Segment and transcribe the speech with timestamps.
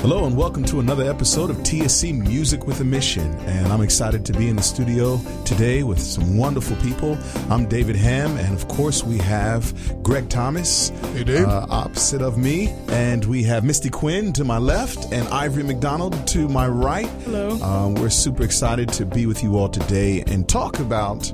[0.00, 3.34] Hello and welcome to another episode of TSC Music with a Mission.
[3.40, 7.18] And I'm excited to be in the studio today with some wonderful people.
[7.50, 11.44] I'm David Ham, and of course, we have Greg Thomas Hey, Dave.
[11.46, 16.26] uh, opposite of me, and we have Misty Quinn to my left and Ivory McDonald
[16.28, 17.08] to my right.
[17.24, 17.50] Hello.
[17.62, 21.30] Um, we're super excited to be with you all today and talk about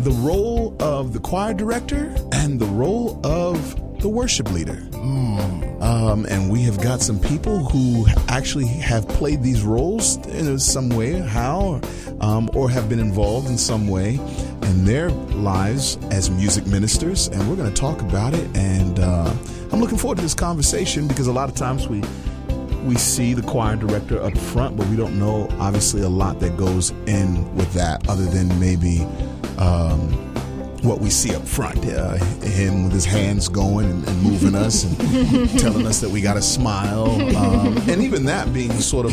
[0.00, 4.78] the role of the choir director and the role of the worship leader.
[5.80, 10.90] Um, and we have got some people who actually have played these roles in some
[10.90, 11.80] way, how,
[12.20, 14.14] um, or have been involved in some way
[14.62, 17.28] in their lives as music ministers.
[17.28, 18.56] And we're going to talk about it.
[18.56, 19.32] And uh,
[19.72, 22.02] I'm looking forward to this conversation because a lot of times we
[22.84, 26.56] we see the choir director up front, but we don't know obviously a lot that
[26.56, 29.06] goes in with that, other than maybe.
[29.58, 30.29] Um,
[30.82, 34.84] what we see up front, uh, him with his hands going and, and moving us
[34.84, 39.12] and telling us that we got to smile, um, and even that being sort of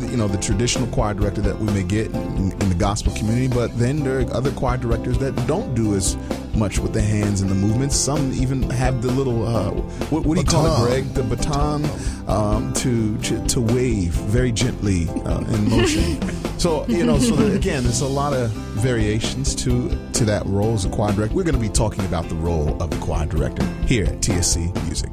[0.00, 3.48] you know the traditional choir director that we may get in, in the gospel community.
[3.48, 6.16] But then there are other choir directors that don't do as
[6.54, 7.96] much with the hands and the movements.
[7.96, 9.70] Some even have the little uh,
[10.10, 11.04] what, what do you call it, Greg?
[11.14, 11.84] The baton
[12.28, 16.20] um, to, to to wave very gently uh, in motion.
[16.60, 20.74] So you know, so that, again, there's a lot of variations to to that role
[20.74, 21.34] as a choir director.
[21.34, 24.70] We're going to be talking about the role of the choir director here at TSC
[24.84, 25.10] Music.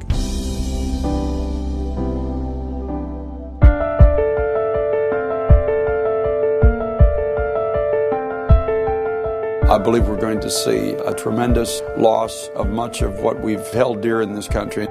[9.68, 14.00] I believe we're going to see a tremendous loss of much of what we've held
[14.00, 14.88] dear in this country.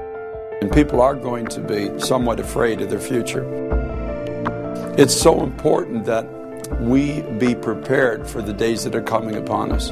[0.61, 3.44] And people are going to be somewhat afraid of their future.
[4.95, 6.28] It's so important that
[6.80, 9.89] we be prepared for the days that are coming upon us.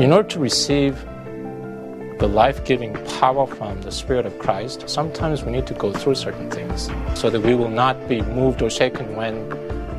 [0.00, 1.04] In order to receive
[2.18, 6.16] the life giving power from the Spirit of Christ, sometimes we need to go through
[6.16, 9.48] certain things so that we will not be moved or shaken when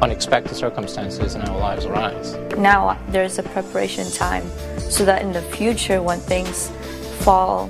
[0.02, 2.36] unexpected circumstances in our lives arise.
[2.58, 4.48] now there's a preparation time
[4.78, 6.70] so that in the future when things
[7.20, 7.70] fall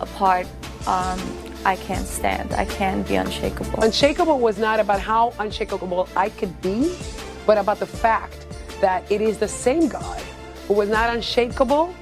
[0.00, 0.46] apart
[0.86, 1.18] um,
[1.64, 6.60] i can't stand i can't be unshakable Unshakable was not about how unshakable I could
[6.60, 6.94] be,
[7.46, 8.46] but about the fact
[8.80, 10.20] that it is the same God
[10.68, 11.94] who was not unshakable,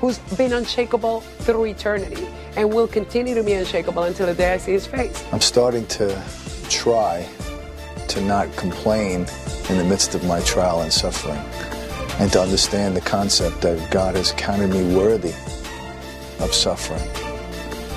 [0.00, 4.58] who's been unshakable through eternity, and will continue to be unshakable until the day I
[4.58, 5.24] see his face.
[5.32, 6.22] I'm starting to
[6.68, 7.28] try
[8.08, 9.26] to not complain
[9.68, 11.38] in the midst of my trial and suffering
[12.18, 15.34] and to understand the concept that God has counted me worthy
[16.40, 17.02] of suffering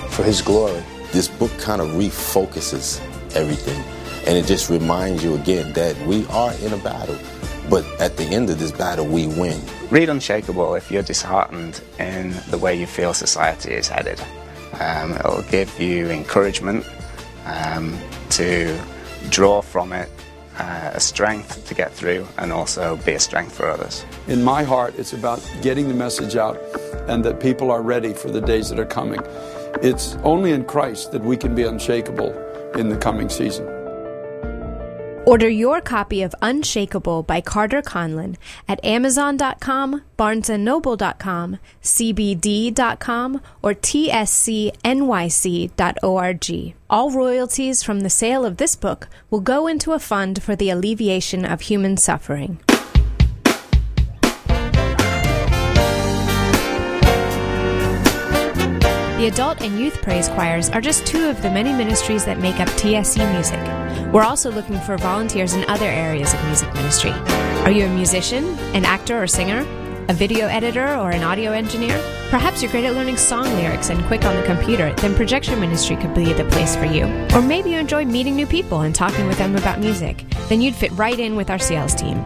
[0.10, 0.84] for his glory.
[1.12, 3.00] this book kind of refocuses
[3.36, 3.82] everything
[4.28, 7.18] and it just reminds you again that we are in a battle
[7.70, 12.36] but at the end of this battle we win Read Unshakable if you're disheartened in
[12.52, 14.22] the way you feel society is headed.
[14.80, 16.86] Um, it'll give you encouragement
[17.46, 17.98] um,
[18.32, 18.80] to
[19.30, 20.10] draw from it
[20.60, 24.06] uh, a strength to get through and also be a strength for others.
[24.28, 26.58] In my heart, it's about getting the message out
[27.08, 29.22] and that people are ready for the days that are coming.
[29.82, 32.34] It's only in Christ that we can be unshakable
[32.76, 33.79] in the coming season.
[35.30, 38.36] Order your copy of Unshakable by Carter Conlon
[38.68, 46.74] at Amazon.com, BarnesandNoble.com, CBD.com, or TSCNYC.org.
[46.90, 50.72] All royalties from the sale of this book will go into a fund for the
[50.72, 52.58] alleviation of human suffering.
[59.20, 62.60] The adult and youth praise choirs are just two of the many ministries that make
[62.60, 63.79] up TSC Music.
[64.12, 67.12] We're also looking for volunteers in other areas of music ministry.
[67.12, 69.66] Are you a musician, an actor or singer,
[70.10, 71.98] a video editor or an audio engineer?
[72.30, 75.96] Perhaps you're great at learning song lyrics and quick on the computer, then projection ministry
[75.96, 77.06] could be the place for you.
[77.34, 80.76] Or maybe you enjoy meeting new people and talking with them about music, then you'd
[80.76, 82.24] fit right in with our sales team.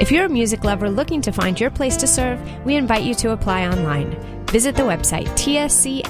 [0.00, 3.14] If you're a music lover looking to find your place to serve, we invite you
[3.16, 4.16] to apply online.
[4.46, 6.08] Visit the website tscnyc.org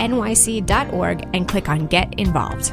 [1.34, 2.72] and click on Get Involved.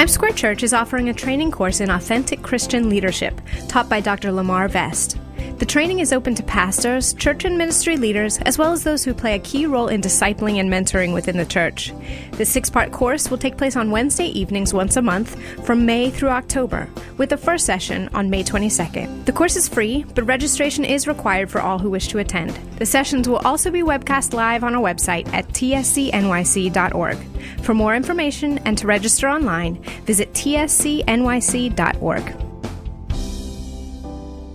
[0.00, 3.38] Times Square Church is offering a training course in authentic Christian leadership
[3.68, 4.32] taught by Dr.
[4.32, 5.18] Lamar Vest.
[5.60, 9.12] The training is open to pastors, church and ministry leaders, as well as those who
[9.12, 11.92] play a key role in discipling and mentoring within the church.
[12.32, 15.36] This six part course will take place on Wednesday evenings once a month
[15.66, 19.26] from May through October, with the first session on May 22nd.
[19.26, 22.58] The course is free, but registration is required for all who wish to attend.
[22.78, 27.18] The sessions will also be webcast live on our website at tscnyc.org.
[27.60, 31.20] For more information and to register online, visit tscnyc.org.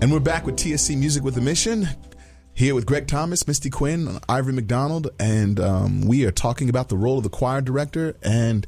[0.05, 1.89] And we're back with TSC Music with a Mission.
[2.53, 6.95] Here with Greg Thomas, Misty Quinn, Ivory McDonald, and um, we are talking about the
[6.95, 8.15] role of the choir director.
[8.21, 8.67] And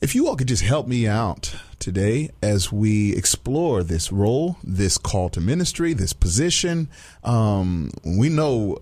[0.00, 4.98] if you all could just help me out today as we explore this role, this
[4.98, 6.88] call to ministry, this position.
[7.24, 8.78] Um, we know,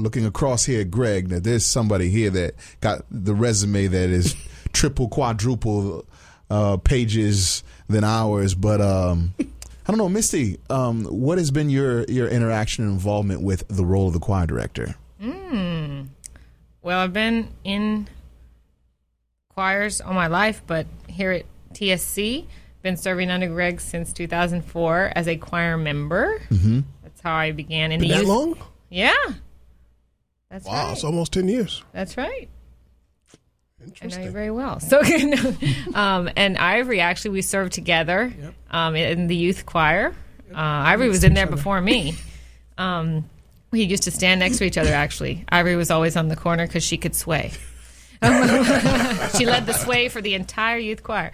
[0.00, 4.34] looking across here, Greg, that there's somebody here that got the resume that is
[4.72, 6.06] triple, quadruple
[6.50, 8.80] uh, pages than ours, but.
[8.80, 9.32] Um,
[9.86, 10.58] I don't know, Misty.
[10.70, 14.46] Um, what has been your your interaction and involvement with the role of the choir
[14.46, 14.94] director?
[15.22, 16.08] Mm.
[16.82, 18.08] Well, I've been in
[19.54, 21.44] choirs all my life, but here at
[21.74, 22.46] TSC,
[22.82, 26.40] been serving under Greg since 2004 as a choir member.
[26.50, 26.80] Mm-hmm.
[27.02, 28.28] That's how I began in Been the that youth.
[28.28, 28.58] long?
[28.90, 29.12] Yeah,
[30.50, 30.92] that's Wow, right.
[30.92, 31.82] it's almost ten years.
[31.92, 32.48] That's right.
[34.02, 34.80] I know you very well.
[34.80, 35.00] So,
[35.94, 38.32] um, and Ivory actually, we served together
[38.70, 40.14] um, in the youth choir.
[40.52, 42.14] Uh, Ivory was in there before me.
[42.78, 43.28] Um,
[43.70, 44.92] we used to stand next to each other.
[44.92, 47.50] Actually, Ivory was always on the corner because she could sway.
[48.22, 51.32] she led the sway for the entire youth choir.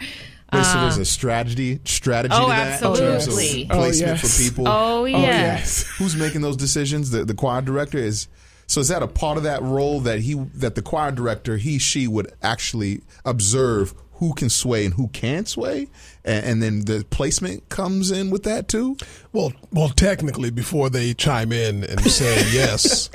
[0.53, 3.63] Wait, so there's a strategy strategy oh, to that in terms absolutely.
[3.65, 4.37] of Oh, placement yes.
[4.39, 4.65] for people.
[4.67, 5.87] Oh, yes.
[5.99, 7.11] Who's making those decisions?
[7.11, 8.27] The the choir director is.
[8.71, 11.81] So is that a part of that role that he that the choir director he
[11.81, 15.89] she would actually observe who can sway and who can't sway,
[16.25, 18.97] and, and then the placement comes in with that too.
[19.33, 23.11] Well, well, technically, before they chime in and say yes,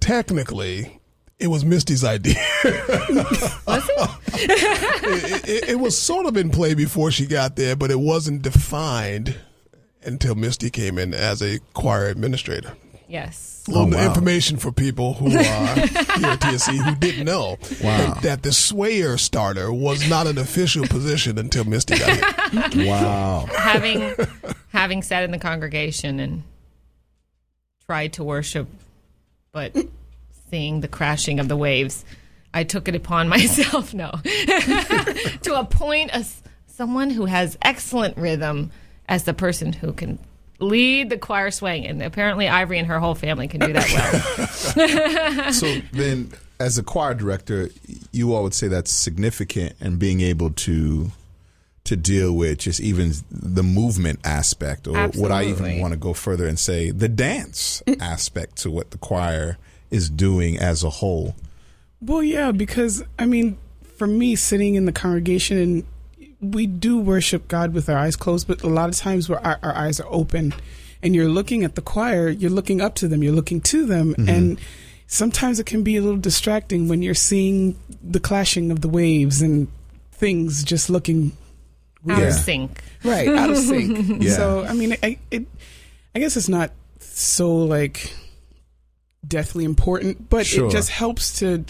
[0.00, 1.00] technically,
[1.38, 2.34] it was Misty's idea.
[2.62, 4.10] Was it?
[4.34, 8.42] it, it, it was sort of in play before she got there, but it wasn't
[8.42, 9.34] defined
[10.02, 12.74] until Misty came in as a choir administrator.
[13.08, 13.49] Yes.
[13.70, 14.06] A little Oh, wow.
[14.06, 17.96] information for people who uh, are here at TSC who didn't know Wow.
[18.14, 22.10] that, that the swayer starter was not an official position until Misty got
[22.72, 22.86] here.
[22.86, 23.46] Wow.
[23.56, 24.14] having
[24.72, 26.42] having sat in the congregation and
[27.86, 28.68] tried to worship,
[29.52, 29.76] but
[30.50, 32.04] seeing the crashing of the waves,
[32.52, 36.24] I took it upon myself, no, to appoint a
[36.66, 38.70] someone who has excellent rhythm
[39.08, 40.18] as the person who can
[40.60, 41.86] lead the choir swaying.
[41.86, 43.90] And apparently, Ivory and her whole family can do that
[45.36, 45.52] well.
[45.52, 47.70] so then as a choir director
[48.12, 51.10] you all would say that's significant and being able to
[51.84, 56.12] to deal with just even the movement aspect or would i even want to go
[56.12, 59.56] further and say the dance aspect to what the choir
[59.90, 61.34] is doing as a whole
[62.00, 63.58] Well, yeah, because I mean,
[63.96, 65.84] for me, sitting in the congregation and
[66.40, 69.58] we do worship God with our eyes closed, but a lot of times where our,
[69.62, 70.54] our eyes are open
[71.02, 74.14] and you're looking at the choir, you're looking up to them, you're looking to them,
[74.28, 74.58] and
[75.06, 79.42] sometimes it can be a little distracting when you're seeing the clashing of the waves
[79.42, 79.68] and
[80.12, 81.32] things just looking
[82.08, 82.82] Out of sync.
[83.04, 84.22] right out of sync.
[84.22, 84.32] Yeah.
[84.36, 85.46] So I mean, I it,
[86.14, 86.70] I guess it's not
[87.00, 88.12] so like
[89.26, 90.68] deathly important, but Sure.
[90.68, 91.64] it just helps to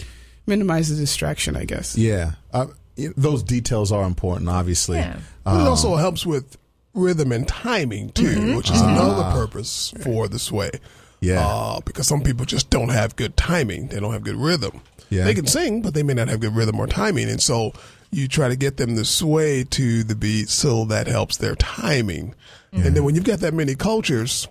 [0.47, 1.55] minimize the distraction.
[1.55, 1.97] I guess.
[1.97, 5.17] yeah uh, y- those details are important obviously Yeah.
[5.45, 6.57] Um, but it also helps with
[6.93, 8.55] rhythm and timing too, mm-hmm.
[8.55, 8.91] which is ah.
[8.91, 10.71] another purpose for the sway.
[11.19, 11.45] Yeah.
[11.45, 14.81] uh, because some people just don't have good timing; they don't have good rhythm.
[15.09, 15.25] Yeah.
[15.25, 17.73] They can sing, but they may not have good rhythm or timing, and so
[18.11, 22.33] you try to get them to sway to the beat, so that helps their timing.
[22.73, 22.87] Mm-hmm.
[22.87, 24.47] And then when you've got that many cultures,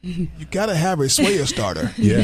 [0.00, 1.92] you got to have a swayer starter.
[1.98, 2.22] Yeah.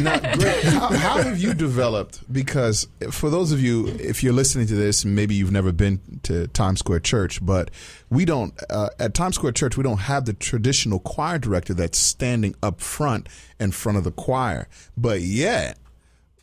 [0.00, 2.20] now, Greg, how, how have you developed?
[2.32, 6.46] Because for those of you, if you're listening to this, maybe you've never been to
[6.48, 7.70] Times Square Church, but
[8.08, 11.98] we don't, uh, at Times Square Church, we don't have the traditional choir director that's
[11.98, 13.28] standing up front
[13.58, 14.68] in front of the choir.
[14.96, 15.78] But yet,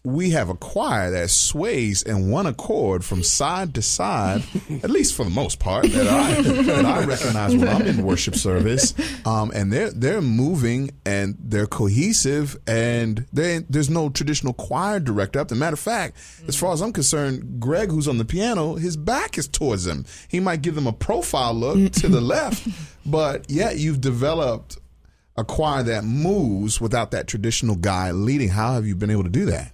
[0.04, 4.44] we have a choir that sways in one accord from side to side,
[4.84, 8.36] at least for the most part that I that I recognize when I'm in worship
[8.36, 8.94] service.
[9.26, 15.40] Um, and they're they're moving and they're cohesive, and they, there's no traditional choir director.
[15.40, 18.76] As a matter of fact, as far as I'm concerned, Greg, who's on the piano,
[18.76, 20.06] his back is towards them.
[20.30, 22.68] He might give them a profile look to the left,
[23.06, 24.78] but yet you've developed
[25.36, 28.50] a choir that moves without that traditional guy leading.
[28.50, 29.74] How have you been able to do that?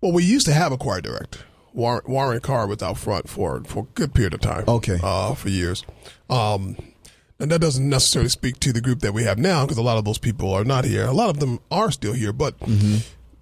[0.00, 1.40] Well, we used to have a choir director.
[1.72, 4.64] Warren, Warren Carr was out front for for a good period of time.
[4.68, 4.98] Okay.
[5.02, 5.84] uh, for years.
[6.30, 6.76] Um,
[7.38, 9.98] And that doesn't necessarily speak to the group that we have now because a lot
[9.98, 11.04] of those people are not here.
[11.04, 12.54] A lot of them are still here, but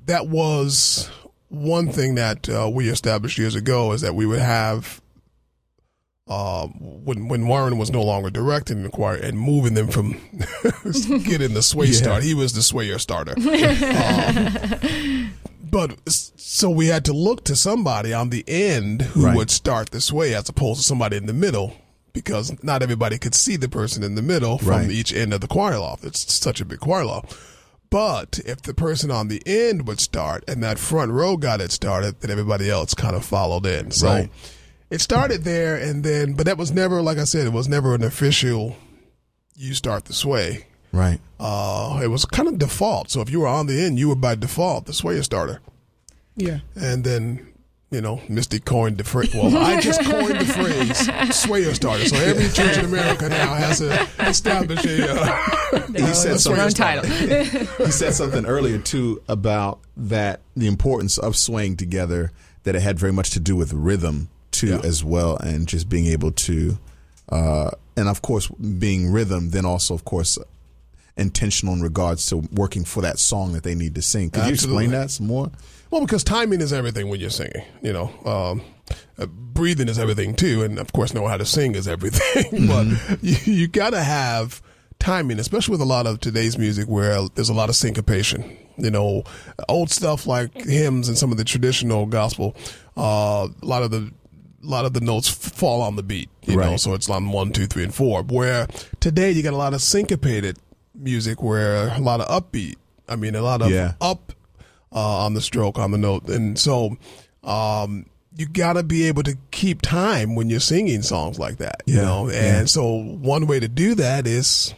[0.07, 1.09] that was
[1.49, 5.01] one thing that uh, we established years ago is that we would have
[6.27, 10.13] uh, when when Warren was no longer directing the choir and moving them from
[11.25, 11.93] getting the sway Yeah.
[11.99, 13.35] start, he was the swayer starter.
[13.95, 15.35] Um,
[15.75, 19.37] but so we had to look to somebody on the end who Right.
[19.37, 21.75] would start this way as opposed to somebody in the middle
[22.13, 24.91] because not everybody could see the person in the middle from Right.
[24.91, 26.05] each end of the choir loft.
[26.05, 27.35] It's such a big choir loft.
[27.91, 31.73] But if the person on the end would start and that front row got it
[31.73, 33.91] started, then everybody else kind of followed in.
[33.91, 34.31] So Right.
[34.91, 37.95] it started there and then, but that was never, like I said, it was never
[37.95, 38.77] an official,
[39.57, 40.67] you start the sway.
[40.95, 41.19] Right.
[41.41, 43.11] Uh, it was kind of default.
[43.11, 45.61] So if you were on the end, you were by default the swayer starter.
[46.37, 46.61] Yeah.
[46.77, 47.53] And then,
[47.91, 49.35] you know, Misty coined the phrase.
[49.35, 52.07] Well, I just coined the phrase swayer starter.
[52.07, 55.11] So every church in America now has to establish a.
[55.11, 56.71] Uh, he said a swayer something.
[56.71, 57.07] starter.
[57.85, 62.31] he said something earlier too about that the importance of swaying together.
[62.63, 66.07] That it had very much to do with rhythm too, as well, and just being
[66.07, 66.79] able to,
[67.29, 69.51] uh, and of course, being rhythm.
[69.51, 70.39] Then also, of course,
[71.17, 74.31] intentional in regards to working for that song that they need to sing.
[74.31, 75.51] Could you explain that some more?
[75.91, 77.63] Well, because timing is everything when you're singing.
[77.83, 78.63] You know, um,
[79.19, 82.67] uh, breathing is everything too, and of course, know how to sing is everything.
[82.67, 84.61] but you, you got to have
[84.99, 88.57] timing, especially with a lot of today's music where there's a lot of syncopation.
[88.77, 89.23] You know,
[89.69, 92.57] old stuff like hymns and some of the traditional gospel.
[92.97, 94.11] Uh, a lot of the
[94.65, 96.31] a lot of the notes fall on the beat.
[96.43, 98.23] You know, so it's on one, two, three, and four.
[98.23, 98.67] Where
[99.01, 100.59] today you got a lot of syncopated
[100.95, 102.77] music, where a lot of upbeat.
[103.09, 103.95] I mean, a lot of Yeah.
[104.01, 104.33] up
[104.93, 106.97] uh, on the stroke on the note, and so
[107.43, 111.83] um, you got to be able to keep time when you're singing songs like that.
[111.87, 112.65] You Yeah, know, and yeah.
[112.67, 114.75] so one way to do that is.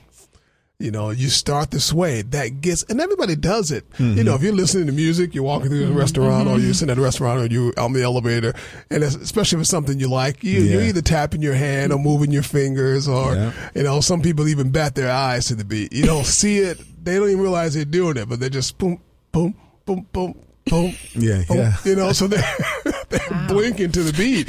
[0.78, 3.86] You know, you start this way that gets, and everybody does it.
[3.98, 4.28] You know, mm-hmm.
[4.34, 5.96] if you're listening to music, you're walking through the mm-hmm.
[5.96, 6.72] restaurant or you're mm-hmm.
[6.72, 8.52] sitting at a restaurant or you're on the elevator,
[8.90, 12.30] and especially if it's something you like, you, you're either tapping your hand or moving
[12.30, 13.52] your fingers or, Yeah.
[13.74, 15.94] you know, some people even bat their eyes to the beat.
[15.94, 16.78] You don't see it.
[17.02, 19.00] They don't even realize they're doing it, but they're just boom,
[19.32, 19.54] boom,
[19.86, 20.34] boom, boom,
[20.66, 20.94] boom.
[21.14, 21.76] Yeah, boom, yeah.
[21.86, 22.54] You know, so they're,
[23.08, 24.46] they're blinking to the beat.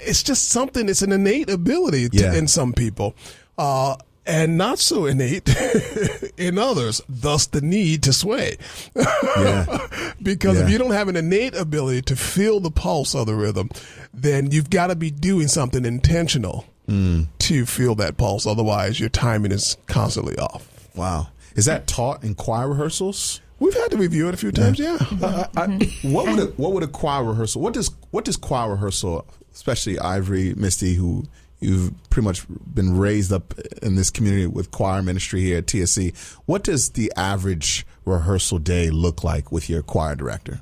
[0.00, 2.32] It's just something, it's an innate ability to, Yeah.
[2.32, 3.14] in some people.
[3.58, 5.48] Uh, and not so innate
[6.36, 8.56] in others, thus the need to sway.
[8.96, 9.88] Yeah.
[10.22, 13.70] because if you don't have an innate ability to feel the pulse of the rhythm,
[14.12, 17.28] then you've got to be doing something intentional Mm.
[17.38, 18.46] to feel that pulse.
[18.46, 20.68] Otherwise, your timing is constantly off.
[20.94, 21.28] Wow.
[21.56, 23.40] Is that taught in choir rehearsals?
[23.58, 24.98] We've had to review it a few times, yeah.
[25.22, 25.66] Uh, I,
[26.02, 27.62] what would a, what would a choir rehearsal?
[27.62, 31.24] What does what does choir rehearsal, especially Ivory Misty, who
[31.64, 36.14] you've pretty much been raised up in this community with choir ministry here at TSC.
[36.46, 40.60] What does the average rehearsal day look like with your choir director?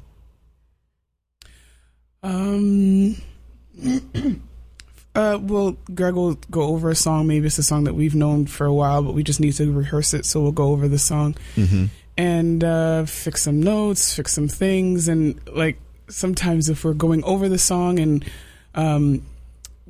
[2.22, 3.16] Um.
[5.14, 7.26] Uh, well, Greg will go over a song.
[7.26, 9.70] Maybe it's a song that we've known for a while, but we just need to
[9.70, 10.24] rehearse it.
[10.24, 11.84] So we'll go over the song Mm-hmm.
[12.16, 15.76] and uh, fix some notes, fix some things, and like
[16.08, 18.24] sometimes if we're going over the song and
[18.74, 19.20] um,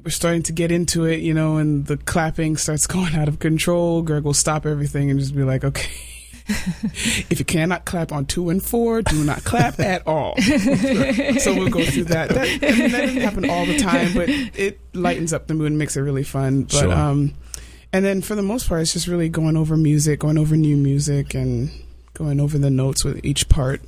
[0.04, 3.38] we're starting to get into it, you know, and the clapping starts going out of
[3.38, 5.90] control, Greg will stop everything and just be like, "Okay."
[6.48, 10.36] if you cannot clap on two and four, do not clap at all.
[10.42, 12.30] so we'll go through that.
[12.30, 15.68] That, I mean, that doesn't happen all the time, but it lightens up the mood
[15.68, 16.62] and makes it really fun.
[16.64, 16.92] But Sure.
[16.92, 17.34] um,
[17.92, 20.76] and then for the most part, it's just really going over music, going over new
[20.76, 21.70] music, and
[22.14, 23.80] going over the notes with each part.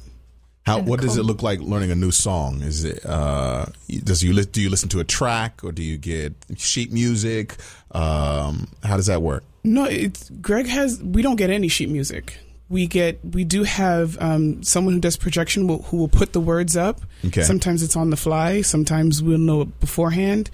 [0.66, 2.62] How what does it look like learning a new song?
[2.62, 3.66] Is it uh,
[4.02, 7.56] does you li- do you listen to a track or do you get sheet music?
[7.90, 9.44] Um, how does that work?
[9.62, 11.02] No, it's Greg has.
[11.02, 12.38] We don't get any sheet music.
[12.71, 13.18] We get.
[13.23, 17.02] We do have um, someone who does projection will, who will put the words up.
[17.26, 17.42] Okay.
[17.42, 18.62] Sometimes it's on the fly.
[18.62, 20.50] Sometimes we'll know it beforehand,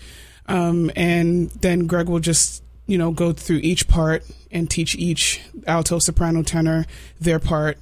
[0.47, 5.41] um, and then Greg will just you know go through each part and teach each
[5.69, 6.85] alto, soprano, tenor
[7.21, 7.79] their part,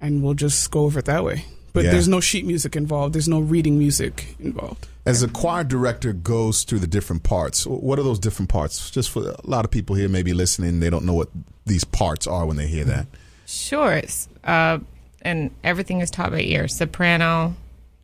[0.00, 1.44] and we'll just go over it that way.
[1.76, 1.90] But Yeah.
[1.92, 3.14] there's no sheet music involved.
[3.14, 4.88] There's no reading music involved.
[5.04, 8.90] As a choir director goes through the different parts, what are those different parts?
[8.90, 11.28] Just for a lot of people here, maybe listening, they don't know what
[11.66, 13.06] these parts are when they hear that.
[13.46, 13.92] Sure.
[13.92, 14.78] It's, uh,
[15.22, 17.54] and everything is taught by ear soprano,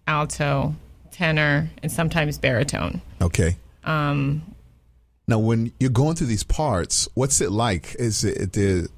[0.07, 0.75] alto,
[1.11, 3.01] tenor, and sometimes baritone.
[3.23, 3.57] Okay.
[3.85, 4.43] Um,
[5.29, 7.95] Now, when you're going through these parts, what's it like?
[7.99, 8.89] Is it the?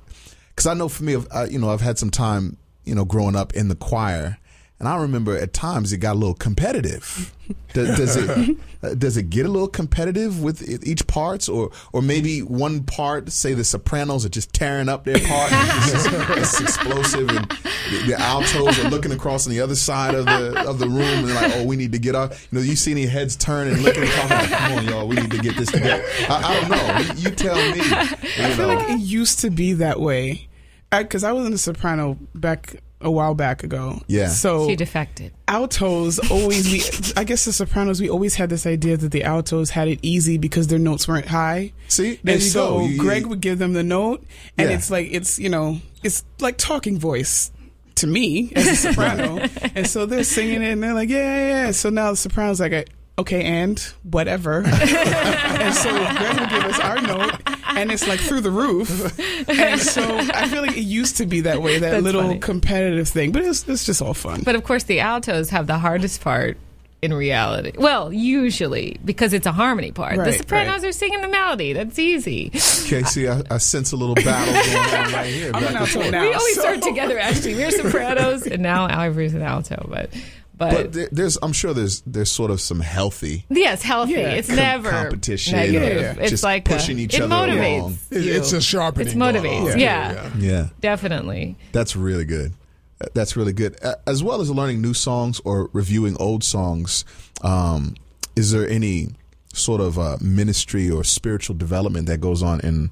[0.50, 3.04] because I know for me, I've- I, you know, I've had some time, you know,
[3.04, 4.38] growing up in the choir,
[4.78, 7.32] and I remember at times it got a little competitive.
[7.74, 12.00] Does, does it uh, does it get a little competitive with each parts, or or
[12.02, 16.60] maybe one part, say the sopranos, are just tearing up their part, and it's, it's
[16.60, 20.78] explosive, and the, the altos are looking across on the other side of the of
[20.78, 22.48] the room, and they're like, oh, we need to get off.
[22.50, 25.16] You know, you see any heads turn and looking across, like, come on, y'all, we
[25.16, 26.04] need to get this together.
[26.28, 27.14] I, I don't know.
[27.14, 27.80] You, you tell me.
[27.80, 28.74] I You feel know.
[28.76, 30.48] like it used to be that way.
[30.90, 34.00] Because I, was in the soprano back a while back ago.
[34.08, 34.28] Yeah.
[34.28, 35.32] So She defected.
[35.46, 36.82] altos always we
[37.20, 40.38] I guess the sopranos we always had this idea that the altos had it easy
[40.38, 41.72] because their notes weren't high.
[41.88, 42.84] See, there and you so go.
[42.86, 44.24] You- Greg would give them the note
[44.58, 44.76] and Yeah.
[44.76, 47.52] it's like it's you know it's like talking voice
[47.96, 49.38] to me as a soprano.
[49.76, 51.70] and so they're singing it and they're like, Yeah, yeah, yeah.
[51.70, 54.64] So now the soprano's like Okay, and whatever.
[54.66, 57.32] and so Greg would give us our note,
[57.76, 59.18] and it's like through the roof.
[59.48, 62.38] And so I feel like it used to be that way, that That's little funny.
[62.40, 63.30] competitive thing.
[63.30, 64.42] But it's, it's just all fun.
[64.42, 66.56] But of course, the altos have the hardest part
[67.02, 67.72] in reality.
[67.76, 70.16] Well, usually because it's a harmony part.
[70.16, 70.88] the sopranos right.
[70.88, 71.72] are singing the melody.
[71.74, 72.48] That's easy.
[72.50, 75.50] Casey, I, I sense a little battle going on right here.
[75.54, 76.22] I'm an alto now.
[76.22, 77.18] we always so- start together.
[77.18, 79.86] Actually, we're sopranos, and now Ivory's an alto.
[79.88, 80.10] But
[80.56, 84.12] but, But there, there's, I'm sure there's there's sort of some healthy yes, healthy.
[84.12, 84.30] Yeah.
[84.34, 86.18] it's com- never competition, Negative.
[86.18, 87.98] or It's like pushing a, each it other motivates along.
[88.10, 88.32] It- you.
[88.34, 89.06] it's a sharpening.
[89.08, 89.42] It's motivates.
[89.60, 89.80] going on.
[89.80, 90.30] Yeah.
[90.38, 91.56] Yeah, Definitely.
[91.72, 92.52] that's really good.
[93.00, 93.76] Uh, That's really good.
[94.06, 97.04] As well as learning new songs or reviewing old songs,
[97.42, 97.96] um,
[98.36, 99.08] is there any
[99.52, 102.90] sort of uh, ministry or spiritual development that goes on in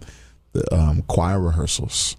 [0.55, 2.17] the um, choir rehearsals?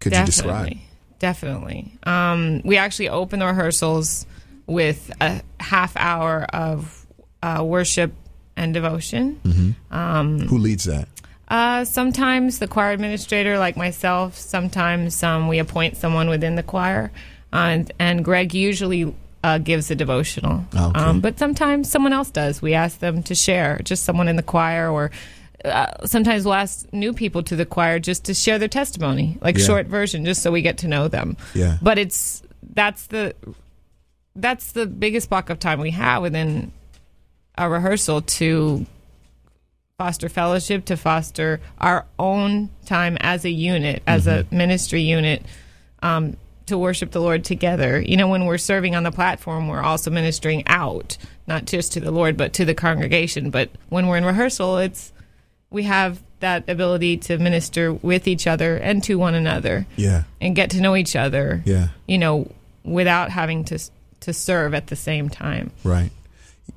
[0.00, 0.74] Could you describe?
[1.18, 1.90] Definitely.
[2.04, 4.26] Um, we actually open the rehearsals
[4.66, 7.06] with a half hour of
[7.42, 8.12] uh, worship
[8.56, 9.74] and devotion.
[9.90, 11.08] Who leads that?
[11.48, 17.12] Uh, sometimes the choir administrator, like myself, sometimes um, we appoint someone within the choir,
[17.52, 20.64] and, and Greg usually uh, gives a devotional.
[20.74, 20.98] Oh, Okay.
[21.00, 22.60] Um, but sometimes someone else does.
[22.60, 25.12] We ask them to share, just someone in the choir, or
[25.64, 29.56] uh, sometimes we'll ask new people to the choir just to share their testimony, like
[29.56, 29.64] Yeah.
[29.66, 31.36] short version, just so we get to know them.
[31.54, 31.78] Yeah.
[31.80, 32.42] But it's
[32.74, 33.34] that's the
[34.36, 36.72] that's the biggest block of time we have within
[37.58, 38.86] a rehearsal to
[39.98, 45.42] foster fellowship, to foster our own time as a unit, as a ministry unit,
[46.02, 48.00] um, to worship the Lord together.
[48.00, 51.16] You know, when we're serving on the platform, we're also ministering out,
[51.46, 53.50] not just to the Lord, but to the congregation.
[53.50, 55.12] But when we're in rehearsal, it's
[55.70, 60.54] we have that ability to minister with each other and to one another Yeah, and
[60.54, 61.62] get to know each other.
[61.64, 62.50] yeah, You know,
[62.84, 63.78] without having to
[64.26, 65.70] to serve at the same time.
[65.82, 66.10] right.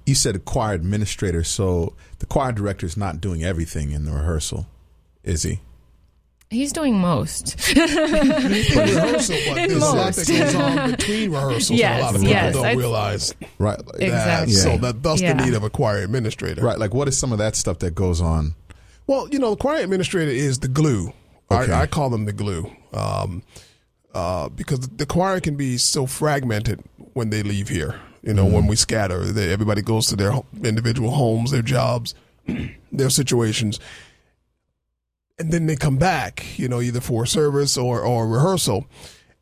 [0.05, 4.11] You said a choir administrator, so the choir director is not doing everything in the
[4.11, 4.67] rehearsal,
[5.23, 5.59] is he?
[6.51, 7.55] He's doing most.
[7.75, 10.27] Rehearsal, but In there's a lot most.
[10.27, 11.67] that goes on between rehearsals.
[11.69, 12.53] that Yes, a lot of people yes.
[12.55, 13.77] don't I'd- realize Right.
[13.77, 14.01] that.
[14.01, 14.53] Exactly.
[14.53, 14.77] So Yeah.
[14.77, 15.33] that thus Yeah.
[15.33, 16.61] the need of a choir administrator.
[16.61, 16.77] Right.
[16.79, 18.55] Like, what is some of that stuff that goes on?
[19.07, 21.13] Well, you know, the choir administrator is the glue.
[21.51, 21.71] Okay.
[21.71, 23.43] I, I call them the glue um,
[24.13, 27.99] uh, because the choir can be so fragmented when they leave here.
[28.21, 32.15] You know, when we scatter, they, everybody goes to their individual homes, their jobs,
[32.91, 33.79] their situations,
[35.37, 36.57] and then they come back.
[36.59, 38.87] You know, either for service or or rehearsal,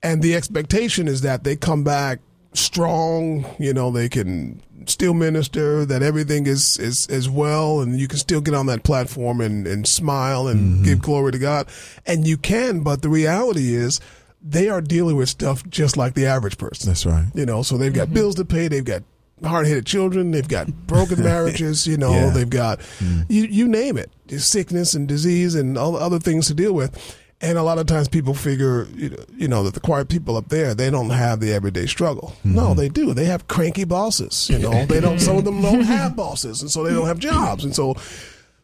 [0.03, 2.19] and the expectation is that they come back
[2.53, 3.45] strong.
[3.57, 5.83] You know, they can still minister.
[5.83, 9.65] That everything is is is well, and you can still get on that platform and
[9.65, 11.67] and smile and give glory to God,
[12.05, 12.81] and you can.
[12.81, 13.99] But the reality is.
[14.41, 16.89] They are dealing with stuff just like the average person.
[16.89, 17.25] That's right.
[17.33, 18.13] You know, so they've got mm-hmm.
[18.13, 19.03] bills to pay, they've got
[19.43, 22.29] hard-headed children, they've got broken marriages, you know, Yeah.
[22.29, 23.25] they've got mm.
[23.29, 27.17] you you name it, sickness and disease and all the other things to deal with.
[27.39, 30.37] And a lot of times people figure, you know, you know, that the quiet people
[30.37, 32.33] up there, they don't have the everyday struggle.
[32.39, 32.55] Mm-hmm.
[32.55, 33.13] No, they do.
[33.13, 34.49] They have cranky bosses.
[34.49, 35.19] You know, they don't.
[35.19, 37.95] Some of them don't have bosses, and so they don't have jobs, and so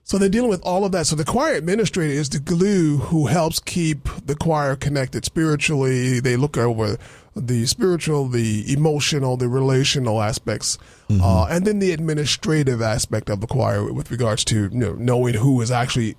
[0.04, 1.08] so they're dealing with all of that.
[1.08, 6.20] So the choir administrator is the glue who helps keep the choir connected spiritually.
[6.20, 6.98] They look over
[7.36, 10.78] the spiritual, the emotional, the relational aspects,
[11.10, 15.34] uh, and then the administrative aspect of the choir with regards to you know, knowing
[15.36, 16.16] who is actually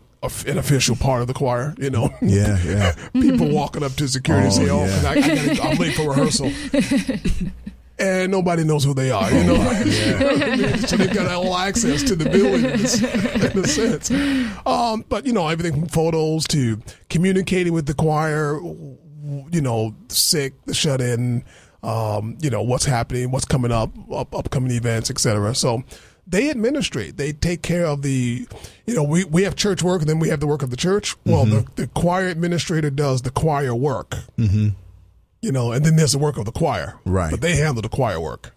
[0.47, 1.75] an official part of the choir.
[1.79, 2.95] You know, Yeah, yeah.
[3.13, 5.09] people walking up to security and Oh, say, "Oh, yeah.
[5.09, 5.21] I, I
[5.55, 6.51] gotta, I'm late for rehearsal."
[7.99, 9.55] And nobody knows who they are, you know.
[10.87, 12.65] so they've got all access to the building
[13.51, 14.11] in a, sense.
[14.67, 20.55] Um, but you know, everything from photos to communicating with the choir, you know, sick,
[20.65, 21.45] the shut in,
[21.85, 25.55] um, you know, what's happening, what's coming up, up upcoming events, etc.
[25.55, 25.85] So
[26.27, 27.17] they administrate.
[27.17, 28.49] They take care of the,
[28.87, 30.77] you know, we, we have church work and then we have the work of the
[30.77, 31.15] church.
[31.25, 34.11] Well, the, the choir administrator does the choir work.
[34.39, 34.71] Mm-hmm.
[35.45, 36.95] You know, and then there's the work of the choir.
[37.05, 37.31] Right.
[37.31, 38.55] But they handle the choir work.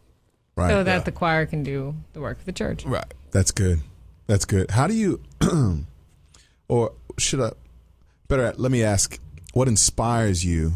[0.55, 0.69] Right.
[0.69, 2.85] so that the choir can do the work of the church.
[2.85, 3.13] Right.
[3.31, 3.81] That's good.
[4.25, 4.71] That's good.
[4.71, 5.21] How do you,
[6.69, 7.51] or should I,
[8.29, 9.19] better, let me ask,
[9.53, 10.73] what inspires you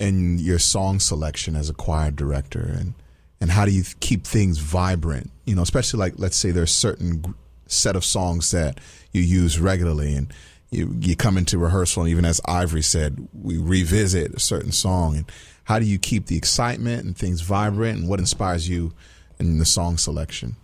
[0.00, 2.60] in your song selection as a choir director?
[2.60, 2.94] And,
[3.40, 5.30] and how do you keep things vibrant?
[5.46, 7.34] You know, especially like, let's say there's certain
[7.66, 8.80] set of songs that
[9.12, 10.32] you use regularly and
[10.70, 15.16] you, you come into rehearsal and even as Ivory said, we revisit a certain song.
[15.16, 15.24] And
[15.64, 18.92] how do you keep the excitement and things vibrant and what inspires you
[19.38, 20.56] in the song selection?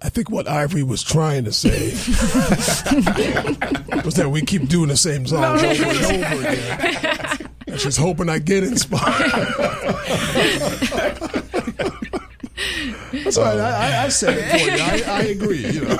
[0.00, 1.90] I think what Ivory was trying to say
[4.04, 7.50] was that we keep doing the same songs over and over again.
[7.66, 9.02] And she's hoping I get inspired.
[13.12, 13.58] That's all right.
[13.58, 14.78] I, I, I said it for you.
[14.80, 15.66] I, I agree.
[15.66, 15.96] You know.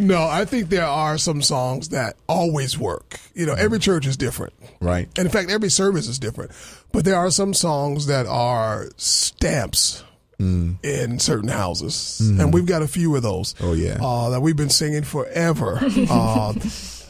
[0.00, 3.20] No, I think there are some songs that always work.
[3.34, 4.52] You know, every church is different.
[4.80, 5.08] Right.
[5.16, 6.50] And in fact, every service is different.
[6.92, 10.02] But there are some songs that are stamps
[10.38, 12.18] in certain houses.
[12.20, 13.54] And we've got a few of those.
[13.60, 13.98] Oh, yeah.
[14.00, 15.78] Uh, that we've been singing forever.
[16.10, 16.54] uh,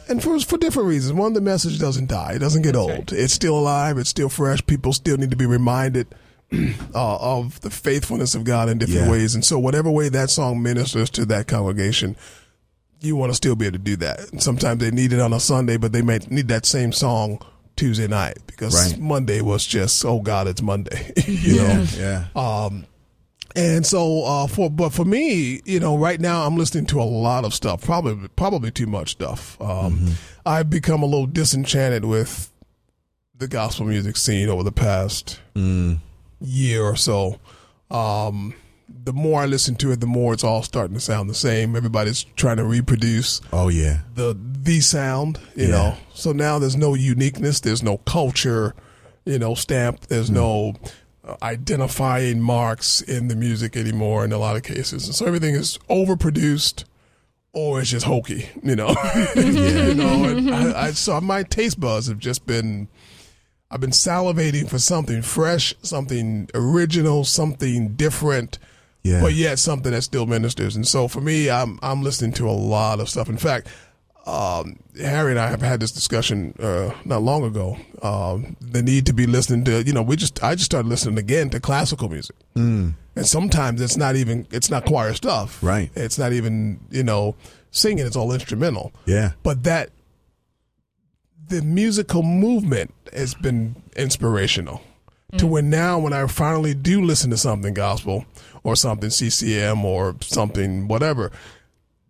[0.08, 1.12] and for, for different reasons.
[1.12, 2.32] One, the message doesn't die.
[2.32, 3.12] It doesn't get old.
[3.12, 3.98] It's still alive.
[3.98, 4.66] It's still fresh.
[4.66, 6.08] People still need to be reminded
[6.52, 9.10] uh, of the faithfulness of God in different Yeah.
[9.12, 9.36] ways.
[9.36, 12.16] And so whatever way that song ministers to that congregation,
[13.00, 14.30] you want to still be able to do that.
[14.32, 17.40] And sometimes they need it on a Sunday, but they may need that same song
[17.76, 19.00] Tuesday night because Right.
[19.00, 21.12] Monday was just, oh God, it's Monday.
[21.26, 21.74] you Yeah.
[21.76, 21.86] know?
[21.96, 22.24] Yeah.
[22.36, 22.86] Um,
[23.56, 27.04] and so uh, for but for me, you know, right now I'm listening to a
[27.04, 29.60] lot of stuff, probably probably too much stuff.
[29.60, 30.14] Um,
[30.46, 32.52] I've become a little disenchanted with
[33.36, 37.40] the gospel music scene over the past year or so.
[37.90, 38.54] Um,
[39.02, 41.74] the more I listen to it, the more it's all starting to sound the same.
[41.76, 44.00] Everybody's trying to reproduce Oh, yeah.
[44.14, 45.70] the the sound, you Yeah.
[45.70, 45.96] know.
[46.14, 48.74] So now there's no uniqueness, there's no culture,
[49.24, 50.02] you know, stamp.
[50.08, 50.74] There's no
[51.26, 55.54] uh, identifying marks in the music anymore in a lot of cases, and so everything
[55.54, 56.84] is overproduced
[57.52, 58.88] or it's just hokey, you know.
[59.36, 62.88] you know, and I, I so my taste buds have just been.
[63.72, 68.58] I've been salivating for something fresh, something original, something different
[69.02, 69.20] Yeah.
[69.22, 70.76] but yet something that still ministers.
[70.76, 73.28] And so for me, I'm I'm listening to a lot of stuff.
[73.28, 73.68] In fact,
[74.26, 77.78] um, Harry and I have had this discussion uh, not long ago.
[78.02, 81.18] Um, the need to be listening to you know we just I just started listening
[81.18, 82.94] again to classical music, Mm.
[83.16, 85.62] and sometimes it's not even it's not choir stuff.
[85.62, 85.90] Right.
[85.96, 87.36] It's not even you know
[87.70, 88.04] singing.
[88.06, 88.92] It's all instrumental.
[89.06, 89.32] Yeah.
[89.42, 89.90] But that
[91.48, 94.82] the musical movement has been inspirational
[95.38, 98.24] to where now when I finally do listen to something gospel
[98.62, 101.30] or something CCM or something whatever,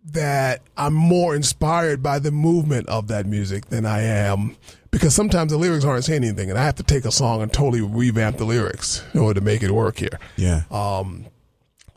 [0.03, 4.57] that I'm more inspired by the movement of that music than I am
[4.89, 7.51] because sometimes the lyrics aren't saying anything and I have to take a song and
[7.51, 10.19] totally revamp the lyrics in order to make it work here.
[10.37, 10.63] Yeah.
[10.71, 11.27] Um,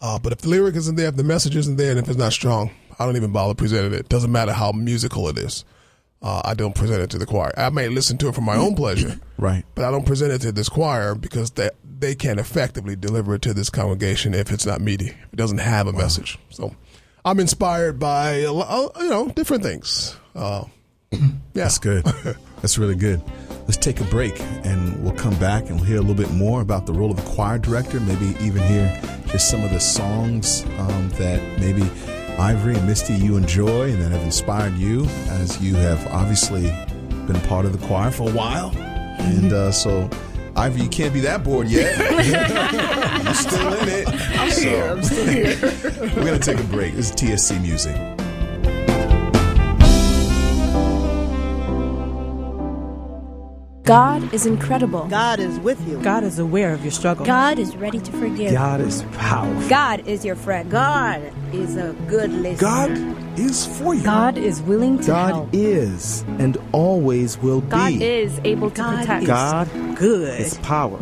[0.01, 2.19] uh, but if the lyric isn't there, if the message isn't there, and if it's
[2.19, 4.09] not strong, I don't even bother presenting it.
[4.09, 5.65] Doesn't matter how musical it is.
[6.25, 7.53] Uh, I don't present it to the choir.
[7.55, 9.63] I may listen to it for my own pleasure, Right.
[9.75, 13.43] but I don't present it to this choir because they they can't effectively deliver it
[13.43, 15.09] to this congregation if it's not meaty.
[15.09, 16.39] If it doesn't have a message.
[16.49, 16.75] So
[17.27, 20.17] I'm inspired by uh, you know different things.
[20.35, 20.65] Uh,
[21.13, 21.21] yeah,
[21.53, 22.05] That's good.
[22.63, 23.21] That's really good.
[23.65, 26.63] Let's take a break and we'll come back and we'll hear a little bit more
[26.63, 28.89] about the role of the choir director, maybe even hear
[29.27, 31.83] just some of the songs um, that maybe
[32.39, 36.63] Ivory and Misty you enjoy and that have inspired you as you have obviously
[37.27, 38.73] been part of the choir for a while.
[38.77, 40.11] And uh, so,
[40.57, 41.97] Ivory, you can't be that bored yet.
[43.25, 44.09] You're still in it.
[44.09, 44.85] I'm here.
[44.85, 45.57] I'm still here.
[46.17, 46.95] We're going to take a break.
[46.95, 47.97] This is TSC Music.
[53.85, 55.05] God is incredible.
[55.09, 56.01] God is with you.
[56.03, 57.27] God is aware of your struggle.
[57.27, 58.53] God is ready to forgive.
[58.53, 59.69] God is powerful.
[59.69, 60.71] God is your friend.
[60.71, 62.67] God is a good listener.
[62.67, 64.03] God is for you.
[64.03, 65.49] God is willing to God help.
[65.53, 67.99] is and always will God be.
[67.99, 69.23] God is able to God protect.
[69.25, 70.41] is God good.
[70.41, 70.99] is power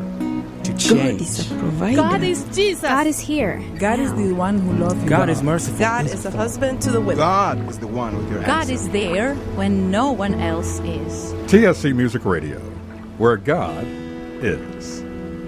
[0.64, 1.22] to God change.
[1.22, 1.96] is a provider.
[1.96, 2.82] God is Jesus.
[2.82, 3.62] God is here.
[3.78, 5.08] God is the one who loves you.
[5.08, 5.78] God is merciful.
[5.78, 7.20] God is a husband to the widow.
[7.20, 8.46] God is the one with your hands.
[8.46, 8.74] God answer.
[8.74, 11.32] is there when no one else is.
[11.46, 12.60] TSC Music Radio,
[13.22, 13.86] where God
[14.42, 15.02] is.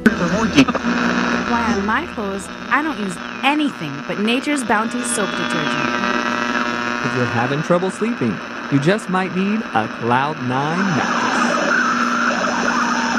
[0.04, 5.90] Why on my clothes, I don't use anything but Nature's Bounty soap detergent.
[7.04, 8.38] If you're having trouble sleeping,
[8.70, 11.34] you just might need a Cloud 9 mattress.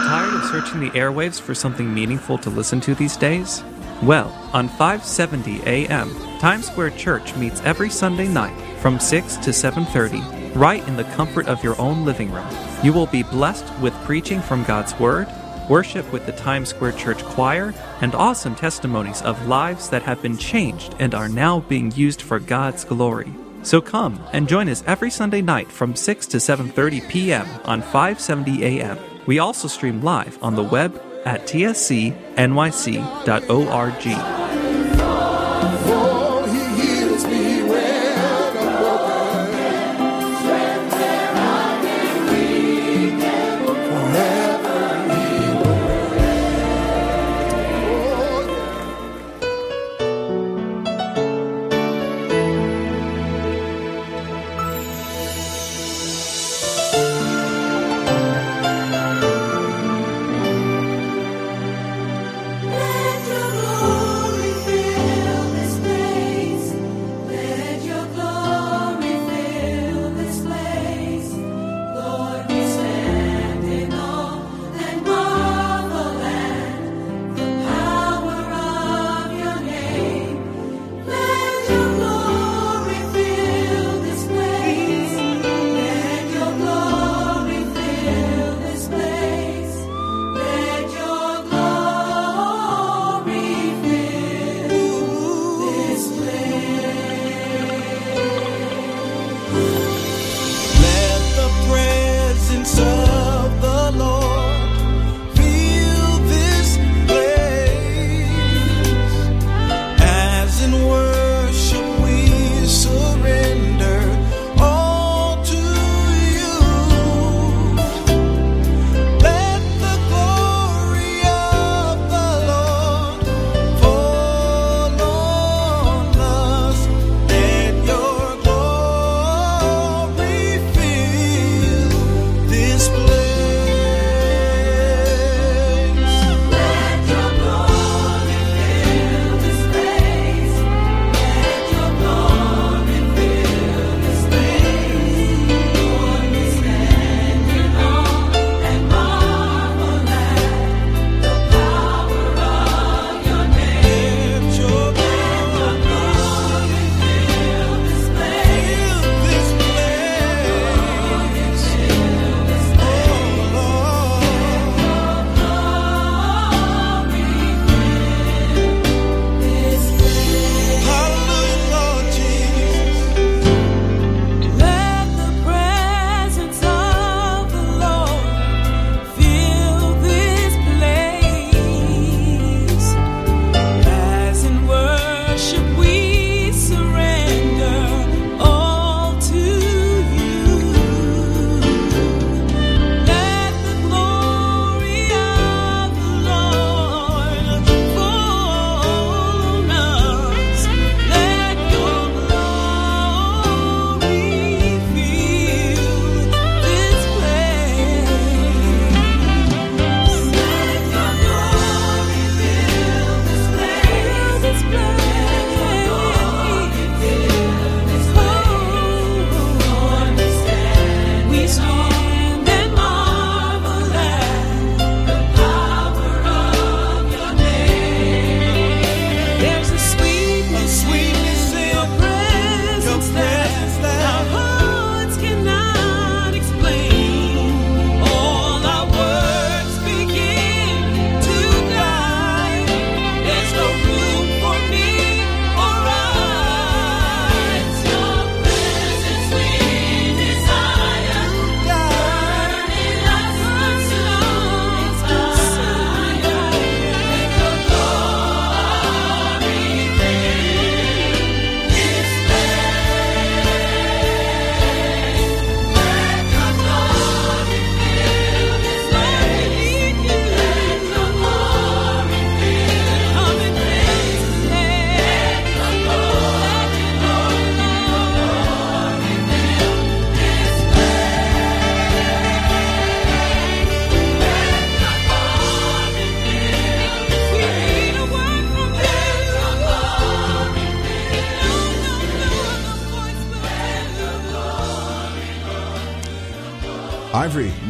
[0.07, 3.61] Tired of searching the airwaves for something meaningful to listen to these days?
[4.03, 10.23] Well, on 570 AM, Times Square Church meets every Sunday night from 6 to 7:30,
[10.55, 12.47] right in the comfort of your own living room.
[12.83, 15.27] You will be blessed with preaching from God's word,
[15.69, 20.37] worship with the Times Square Church Choir, and awesome testimonies of lives that have been
[20.37, 23.31] changed and are now being used for God's glory.
[23.63, 27.47] So come and join us every Sunday night from 6 to 7:30 p.m.
[27.65, 28.99] on 570 AM.
[29.25, 32.05] We also stream live on the web at tscnyc.org.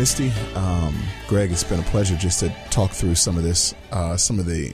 [0.05, 0.95] Misty, um,
[1.27, 4.45] Greg, it's been a pleasure just to talk through some of this, uh, some of
[4.45, 4.71] the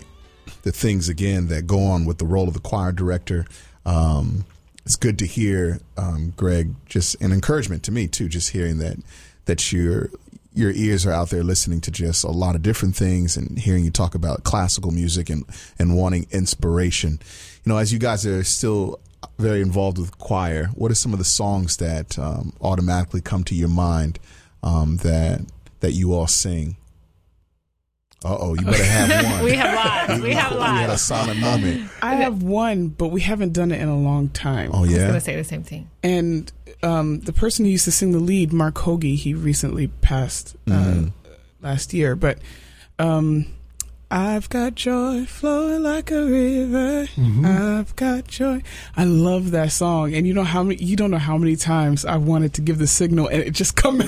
[0.63, 3.45] the things again that go on with the role of the choir director.
[3.85, 4.43] Um,
[4.85, 8.97] it's good to hear, um, Greg, just an encouragement to me too, just hearing that
[9.45, 10.09] that you're
[10.53, 13.85] your ears are out there listening to just a lot of different things and hearing
[13.85, 15.45] you talk about classical music and,
[15.79, 17.21] and wanting inspiration.
[17.63, 18.99] You know, as you guys are still
[19.39, 23.55] very involved with choir, what are some of the songs that um, automatically come to
[23.55, 24.19] your mind
[24.63, 25.41] um, that
[25.81, 26.77] that you all sing?
[28.23, 29.43] Uh oh, you better have one.
[29.45, 30.21] We have lots.
[30.21, 30.71] We have lots.
[30.73, 31.01] We had a lots.
[31.01, 31.89] silent moment.
[32.03, 34.69] I have one, but we haven't done it in a long time.
[34.73, 35.07] Oh yeah, I was yeah.
[35.07, 35.89] gonna say the same thing.
[36.03, 36.51] And
[36.83, 40.71] um, the person who used to sing the lead, Mark Hoagie, he recently passed uh,
[40.71, 41.11] Mhm.
[41.61, 42.15] last year.
[42.15, 42.37] But
[42.99, 43.47] um,
[44.13, 47.07] I've got joy flowing like a river.
[47.45, 48.61] I've got joy.
[48.97, 52.03] I love that song, and you know how many you don't know how many times
[52.03, 54.03] I wanted to give the signal, and it just come.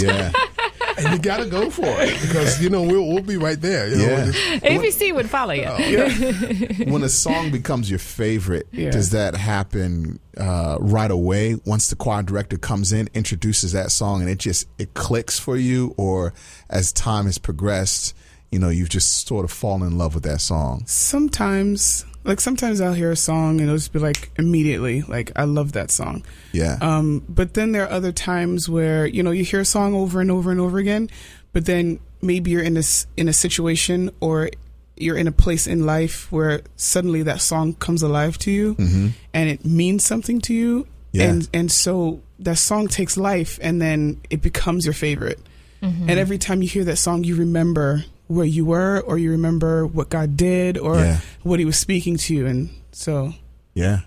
[0.00, 0.32] Yeah.
[0.96, 3.86] and you got to go for it because you know we'll we'll be right there.
[3.88, 4.24] You know, Yeah.
[4.30, 5.62] just- ABC would follow you.
[5.62, 6.08] Yeah.
[6.90, 8.90] when a song becomes your favorite, Yeah.
[8.92, 14.22] does that happen uh, right away once the choir director comes in, introduces that song,
[14.22, 16.32] and it just it clicks for you, or
[16.70, 18.14] as time has progressed,
[18.54, 20.84] you know, you've just sort of fallen in love with that song?
[21.28, 25.44] sometimes, like sometimes I'll hear a song and it'll just be like immediately, like I
[25.44, 26.24] love that song.
[26.52, 26.78] Yeah.
[26.80, 30.20] Um, but then there are other times where you know you hear a song over
[30.20, 31.10] and over and over again,
[31.52, 34.50] but then maybe you're in this in a situation or
[34.96, 39.10] you're in a place in life where suddenly that song comes alive to you Mhm.
[39.34, 41.24] and it means something to you, Yeah.
[41.30, 45.40] and and so that song takes life and then it becomes your favorite.
[45.82, 46.08] Mhm.
[46.08, 49.86] And every time you hear that song, you remember where you were, or you remember
[49.86, 51.20] what God did, or Yeah.
[51.42, 53.32] what He was speaking to you, and so
[53.74, 54.00] Yeah.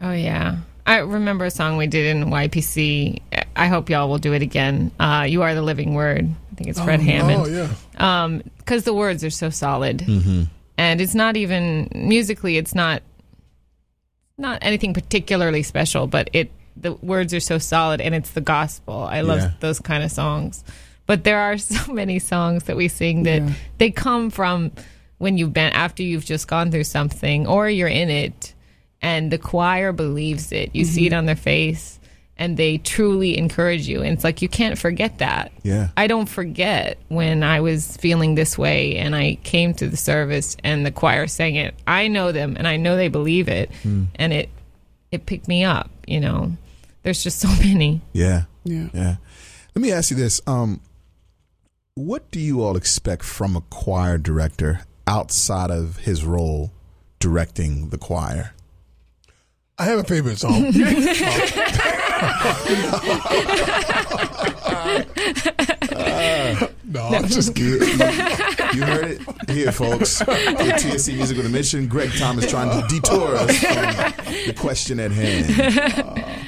[0.00, 0.56] Oh yeah.
[0.86, 3.20] I remember a song we did in YPC.
[3.54, 4.90] I hope y'all will do it again.
[4.98, 6.28] Uh, you are the living word.
[6.52, 7.42] I think it's Fred Oh, Hammond.
[7.42, 8.22] oh, yeah.
[8.24, 10.44] Um, because the words are so solid, Mm-hmm.
[10.78, 12.56] and it's not even musically.
[12.56, 13.02] It's not
[14.38, 18.94] not anything particularly special, but it the words are so solid, and it's the gospel.
[19.02, 19.50] I love Yeah.
[19.60, 20.64] those kind of songs.
[21.10, 23.52] But there are so many songs that we sing that Yeah.
[23.78, 24.70] they come from
[25.18, 28.54] when you've been after you've just gone through something or you're in it
[29.02, 30.70] and the choir believes it.
[30.72, 31.98] You see it on their face
[32.38, 34.02] and they truly encourage you.
[34.02, 35.50] And it's like you can't forget that.
[35.64, 35.88] Yeah.
[35.96, 40.56] I don't forget when I was feeling this way and I came to the service
[40.62, 41.74] and the choir sang it.
[41.88, 44.48] I know them and I know they believe it and it
[45.10, 46.56] it picked me up, you know.
[47.02, 48.00] There's just so many.
[48.12, 48.44] Yeah.
[48.62, 48.88] yeah.
[48.94, 49.16] Yeah.
[49.74, 50.40] Let me ask you this.
[50.46, 50.80] Um,
[52.00, 56.72] what do you all expect from a choir director outside of his role
[57.18, 58.54] directing the choir?
[59.78, 60.72] I have a favorite song.
[66.84, 67.98] no, I'm just You, you-
[68.72, 70.20] you heard it here, folks.
[70.20, 76.46] At TSC Musical Dimension, Greg Thomas trying to detour us from the question at hand.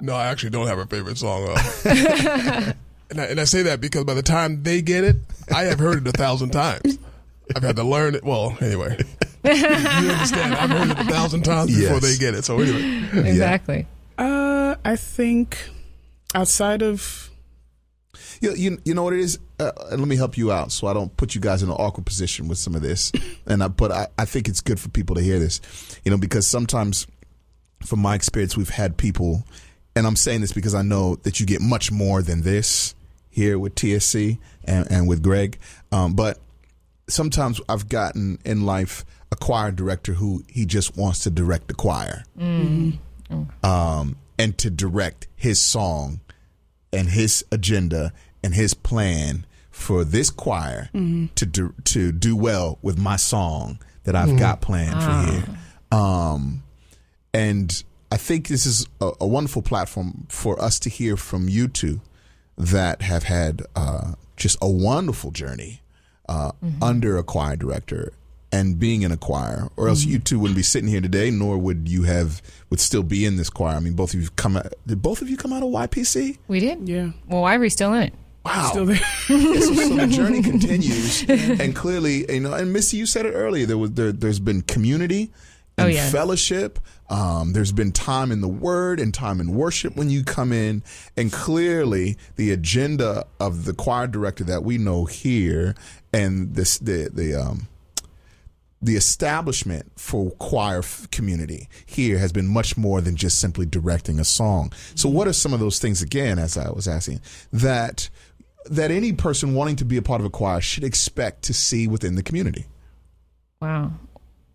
[0.00, 1.46] No, I actually don't have a favorite song.
[1.50, 2.72] Uh,
[3.10, 5.16] and, I, and I say that because by the time they get it,
[5.54, 6.98] I have heard it a thousand times.
[7.56, 8.24] I've had to learn it.
[8.24, 8.96] Well, anyway,
[9.44, 9.66] you, you
[10.10, 10.54] understand.
[10.54, 12.02] I've heard it a thousand times before Yes.
[12.02, 12.44] they get it.
[12.44, 13.86] So anyway, Exactly.
[14.18, 15.58] Uh, I think
[16.34, 17.30] outside of
[18.40, 19.38] You, you, you know what it is?
[19.58, 22.04] Uh, let me help you out so I don't put you guys in an awkward
[22.06, 23.10] position with some of this.
[23.46, 25.60] And I, but I, I think it's good for people to hear this,
[26.04, 27.06] you know, because sometimes,
[27.84, 29.44] from my experience, we've had people,
[29.96, 32.94] and I'm saying this because I know that you get much more than this
[33.38, 35.58] here with TSC and, and with Greg.
[35.92, 36.38] Um, but
[37.08, 41.74] sometimes I've gotten in life a choir director who he just wants to direct the
[41.74, 42.24] choir.
[43.62, 46.20] Um, and to direct his song
[46.92, 50.88] and his agenda and his plan for this choir
[51.36, 55.44] to do, to do well with my song that I've got planned for here.
[55.92, 56.62] Um,
[57.34, 61.68] and I think this is a, a wonderful platform for us to hear from you
[61.68, 62.00] two
[62.58, 65.80] that have had uh, just a wonderful journey
[66.28, 68.12] uh, under a choir director
[68.50, 71.58] and being in a choir, or else you two wouldn't be sitting here today, nor
[71.58, 73.76] would you have would still be in this choir.
[73.76, 74.72] I mean, both of you come out.
[74.86, 76.38] Did both of you come out of YPC?
[76.48, 76.88] We did?
[76.88, 78.14] yeah, Well, Ivory's still in it.
[78.44, 78.68] Wow.
[78.70, 78.96] still there.
[78.96, 83.66] so, so the journey continues, and clearly, you know, and Missy, you said it earlier.
[83.66, 85.30] There was there, there's been community
[85.78, 86.10] and Oh, yeah.
[86.10, 86.78] fellowship.
[87.08, 90.82] Um, there's been time in the Word and time in worship when you come in,
[91.16, 95.74] and clearly the agenda of the choir director that we know here,
[96.12, 97.66] and this the the um,
[98.82, 104.24] the establishment for choir community here has been much more than just simply directing a
[104.24, 104.72] song.
[104.94, 107.20] So what are some of those things again as I was asking
[107.52, 108.08] that
[108.66, 111.88] that any person wanting to be a part of a choir should expect to see
[111.88, 112.66] within the community?
[113.62, 113.92] Wow.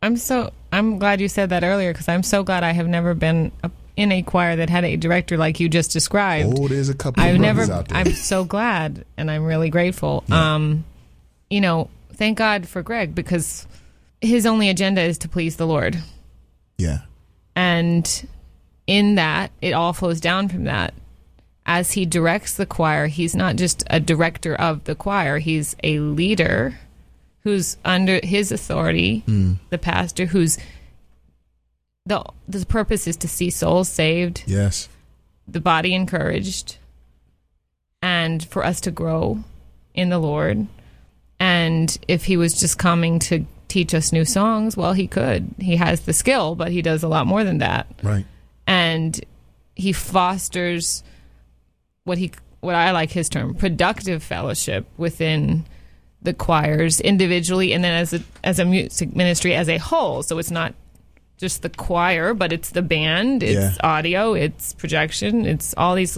[0.04, 3.14] I'm so I'm glad you said that earlier because I'm so glad I have never
[3.14, 6.60] been a in a choir that had a director like you just described.
[6.60, 7.62] Oh, there's a couple I've never.
[7.72, 8.00] out there.
[8.00, 10.24] I'm so glad, and I'm really grateful.
[10.28, 10.56] Yeah.
[10.56, 10.84] Um,
[11.50, 13.66] you know, thank God for Greg because
[14.20, 15.98] his only agenda is to please the Lord,
[16.78, 17.00] yeah.
[17.56, 18.28] and
[18.88, 20.94] in that, it all flows down from that.
[21.66, 26.00] As he directs the choir, he's not just a director of the choir; he's a
[26.00, 26.78] leader
[27.44, 29.24] who's under his authority.
[29.28, 29.58] Mm.
[29.70, 30.58] The pastor, who's
[32.06, 34.90] the the purpose is to see souls saved, Yes.
[35.48, 36.78] the body encouraged
[38.02, 39.44] and for us to grow
[39.94, 40.68] in the Lord.
[41.40, 45.54] And if he was just coming to teach us new songs, well, he could.
[45.60, 47.88] He has the skill, but he does a lot more than that.
[48.04, 48.26] Right.
[48.68, 49.20] And
[49.76, 51.04] he fosters
[52.04, 55.66] what he what I like his term productive fellowship within
[56.24, 60.24] the choirs individually and then as a as a music ministry as a whole.
[60.24, 60.74] So it's not
[61.38, 63.76] just the choir, but it's the band, it's Yeah.
[63.84, 66.18] audio, it's projection, it's all these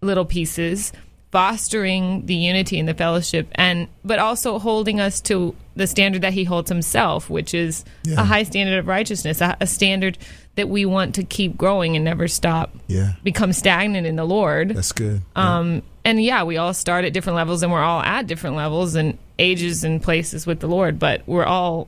[0.00, 0.92] little pieces
[1.30, 6.32] fostering the unity and the fellowship and but also holding us to the standard that
[6.32, 8.20] he holds himself which is Yeah.
[8.22, 10.16] a high standard of righteousness a, a standard
[10.54, 13.12] that we want to keep growing and never stop Yeah.
[13.22, 15.20] become stagnant in the lord That's good.
[15.36, 18.94] um, and yeah, we all start at different levels and we're all at different levels
[18.94, 21.86] and ages and places with the Lord, but we're all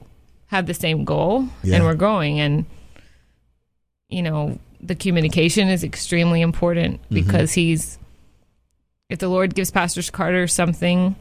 [0.49, 1.77] have the same goal Yeah.
[1.77, 2.39] and we're growing.
[2.39, 2.67] And,
[4.11, 7.15] you know, the communication is extremely important Mm-hmm.
[7.15, 7.99] because he's,
[9.11, 11.17] if the Lord gives Pastor Carter something,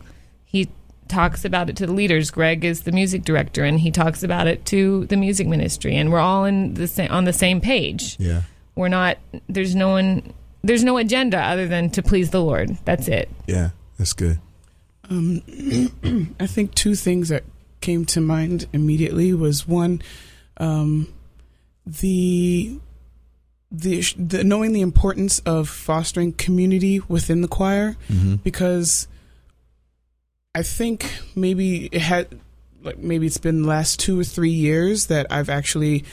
[0.45, 0.69] he
[1.07, 2.29] talks about it to the leaders.
[2.31, 6.11] Greg is the music director and he talks about it to the music ministry and
[6.11, 8.43] we're all in the sa- on the same page Yeah.
[8.75, 9.17] we're not
[9.47, 10.33] there's no one
[10.63, 13.71] there's no agenda other than to please the lord that's it Yeah.
[13.97, 14.39] That's good.
[15.09, 15.41] Um,
[16.39, 17.43] I think two things that
[17.81, 20.01] came to mind immediately was one,
[20.57, 21.11] um,
[21.85, 22.79] the,
[23.71, 28.35] the the knowing the importance of fostering community within the choir, Mm-hmm.
[28.37, 29.07] because
[30.55, 32.27] I think maybe it had
[32.81, 36.03] like maybe it's been the last two or three years that I've actually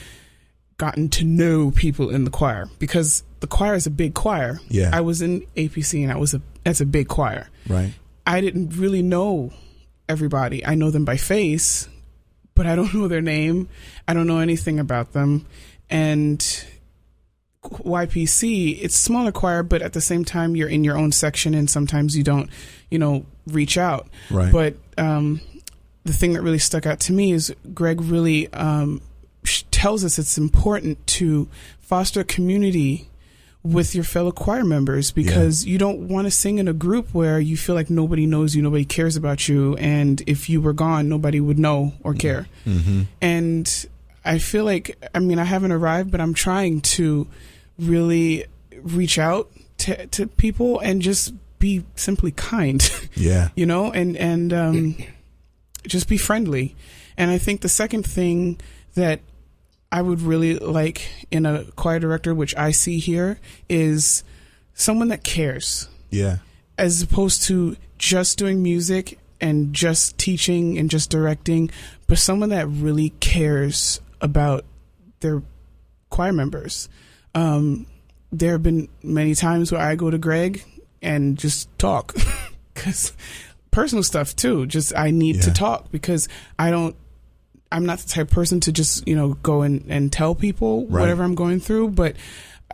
[0.79, 4.61] gotten to know people in the choir because the choir is a big choir.
[4.69, 4.91] Yeah.
[4.93, 7.49] I was in APC and I was a that's a big choir.
[7.69, 7.95] Right.
[8.27, 9.53] I didn't really know
[10.09, 10.67] everybody.
[10.67, 11.89] I know them by face,
[12.55, 13.69] but I don't know their name.
[14.07, 15.47] I don't know anything about them.
[15.89, 16.45] And
[17.71, 21.69] YPC, it's smaller choir, but at the same time, you're in your own section, and
[21.69, 22.51] sometimes you don't,
[22.91, 24.09] you know, reach out.
[24.31, 24.53] Right.
[24.53, 25.41] But um,
[26.05, 29.01] the thing that really stuck out to me is Greg really um,
[29.71, 31.49] tells us it's important to
[31.81, 33.09] foster community
[33.63, 37.41] with your fellow choir members because you don't want to sing in a group where
[37.41, 41.09] you feel like nobody knows you, nobody cares about you, and if you were gone,
[41.09, 42.47] nobody would know or care.
[42.65, 43.03] Mm-hmm.
[43.21, 43.87] And
[44.25, 47.27] I feel like, I mean, I haven't arrived, but I'm trying to
[47.79, 48.45] really
[48.83, 52.83] reach out to, to people and just be simply kind.
[53.19, 53.49] Yeah.
[53.57, 54.97] you know, and, and, um,
[55.87, 56.77] just be friendly.
[57.17, 58.61] And I think the second thing
[58.95, 59.21] that
[59.91, 63.39] I would really like in a choir director, which I see here,
[63.71, 64.23] is
[64.75, 66.39] someone that cares Yeah.
[66.77, 71.71] as opposed to just doing music and just teaching and just directing,
[72.07, 74.67] but someone that really cares about
[75.21, 75.43] their
[76.11, 76.91] choir members.
[77.37, 77.87] Um,
[78.33, 80.65] there have been many times where I go to Greg
[81.03, 82.15] and just talk
[82.75, 83.13] because
[83.71, 84.67] personal stuff too.
[84.67, 86.29] Just I need to talk because
[86.59, 86.97] I don't.
[87.71, 90.87] I'm not the type of person to just you know go and, and tell people
[90.87, 91.01] Right.
[91.03, 92.17] whatever I'm going through, but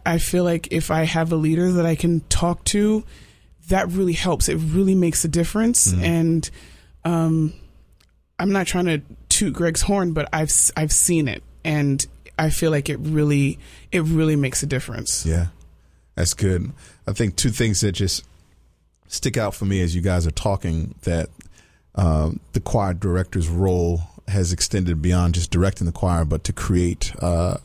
[0.06, 3.04] I feel like if I have a leader that I can talk to,
[3.68, 4.48] that really helps.
[4.48, 5.92] It really makes a difference.
[5.92, 6.04] Mm-hmm.
[6.04, 6.50] And
[7.04, 7.52] um,
[8.38, 12.06] I'm not trying to toot Greg's horn, but I've I've seen it, and
[12.46, 13.58] I feel like it really
[13.90, 15.24] it really makes a difference.
[15.26, 15.46] Yeah,
[16.14, 16.72] that's good.
[17.06, 18.24] I think two things that just
[19.08, 21.28] stick out for me as you guys are talking that
[21.94, 27.12] um, the choir director's role has extended beyond just directing the choir, but to create
[27.20, 27.58] uh,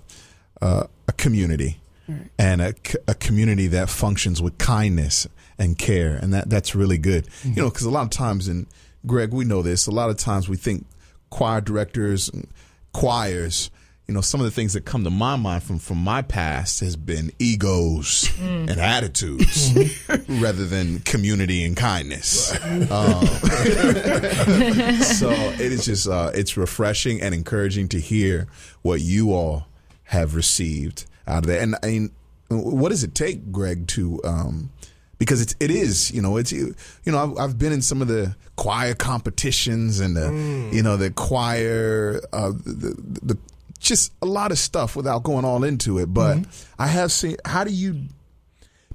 [0.61, 2.30] uh, a community Right.
[2.39, 5.28] and a community that functions with kindness
[5.59, 7.28] and care, and that that's really good.
[7.43, 8.65] You know, because a lot of times, and
[9.05, 9.88] Greg, we know this.
[9.88, 10.86] A lot of times, we think
[11.30, 12.47] choir directors, and
[12.93, 13.69] choirs.
[14.08, 16.80] You know, some of the things that come to my mind from from my past
[16.80, 19.76] has been egos and attitudes
[20.30, 22.53] rather than community and kindness.
[22.64, 23.28] Um,
[25.03, 28.47] so it is just uh, it's refreshing and encouraging to hear
[28.82, 29.68] what you all
[30.05, 31.62] have received out of that.
[31.62, 32.12] And I mean,
[32.47, 34.70] what does it take, Greg, to um,
[35.20, 38.08] because it's it is you know it's you know I've, I've been in some of
[38.08, 43.38] the choir competitions and the you know the choir uh, the, the
[43.80, 46.13] just a lot of stuff without going all into it.
[46.13, 46.39] But
[46.78, 47.38] I have seen.
[47.45, 48.03] How do you?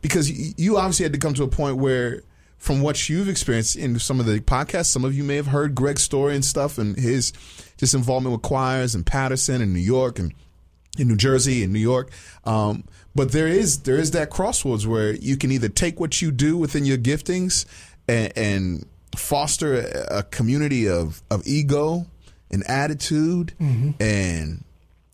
[0.01, 2.23] Because you obviously had to come to a point where,
[2.59, 5.75] from what you've experienced in some of the podcasts, some of you may have heard
[5.75, 7.33] Greg's story and stuff, and his
[7.77, 10.35] just involvement with choirs and Patterson and New York and
[10.99, 12.11] in New Jersey and New York.
[12.45, 16.31] Um, but there is there is that crossroads where you can either take what you
[16.31, 17.65] do within your giftings
[18.09, 22.07] and, and foster a, a community of, of ego
[22.51, 23.55] and attitude
[24.01, 24.65] and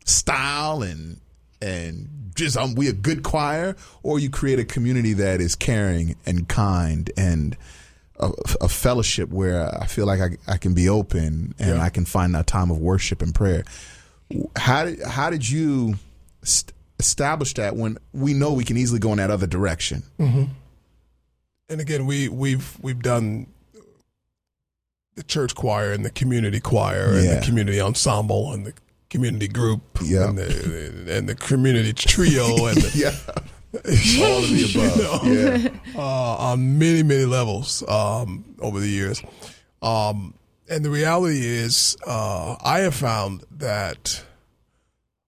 [0.09, 1.19] style and
[1.61, 6.15] and just um, we a good choir, or you create a community that is caring
[6.25, 7.57] and kind and
[8.19, 8.31] a,
[8.61, 11.81] a fellowship where I feel like I, I can be open and Yeah.
[11.83, 13.63] I can find that time of worship and prayer.
[14.55, 15.95] How did how did you
[16.43, 20.03] st- establish that when we know we can easily go in that other direction?
[20.17, 20.43] hmm
[21.69, 23.47] And again, we we've we've done
[25.15, 28.73] the church choir and the community choir and the community ensemble and the
[29.09, 30.29] community group Yeah.
[30.29, 33.15] and the and the community trio and the, yeah.
[33.75, 35.27] All of the above.
[35.27, 39.21] yeah, uh, on many many levels um, over the years.
[39.81, 40.33] Um,
[40.67, 44.23] and the reality is, uh, I have found that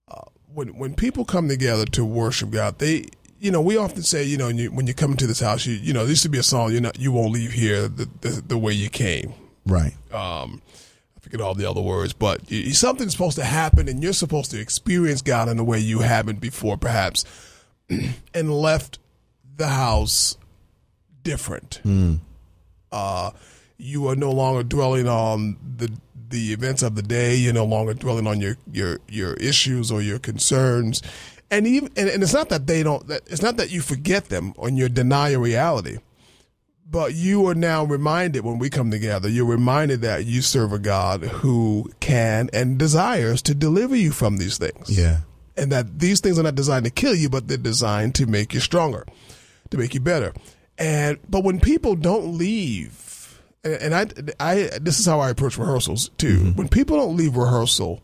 [0.07, 0.21] uh,
[0.53, 3.05] when when people come together to worship God, they
[3.39, 5.65] you know we often say you know when you, when you come into this house,
[5.67, 7.87] you you know there used to be a song you know you won't leave here
[7.87, 9.33] the the, the way you came.
[9.67, 9.93] Right.
[10.11, 10.61] Um,
[11.31, 12.41] forget all the other words, but
[12.73, 16.41] something's supposed to happen, and you're supposed to experience God in a way you haven't
[16.41, 17.23] before, perhaps,
[18.33, 18.99] and left
[19.55, 20.37] the house
[21.23, 21.79] different.
[22.91, 23.31] Uh,
[23.77, 25.91] you are no longer dwelling on the
[26.29, 27.35] the events of the day.
[27.35, 31.01] You're no longer dwelling on your your your issues or your concerns,
[31.49, 33.07] and even and, and it's not that they don't.
[33.07, 35.97] That, it's not that you forget them or you deny your reality.
[36.91, 40.79] But you are now reminded when we come together, you're reminded that you serve a
[40.79, 44.89] God who can and desires to deliver you from these things.
[44.89, 45.19] Yeah.
[45.55, 48.53] And that these things are not designed to kill you, but they're designed to make
[48.53, 49.05] you stronger,
[49.69, 50.33] to make you better.
[50.77, 54.07] And but when people don't leave, and, I,
[54.39, 56.39] I, this is how I approach rehearsals too.
[56.39, 56.57] Mm-hmm.
[56.57, 58.01] When people don't leave rehearsal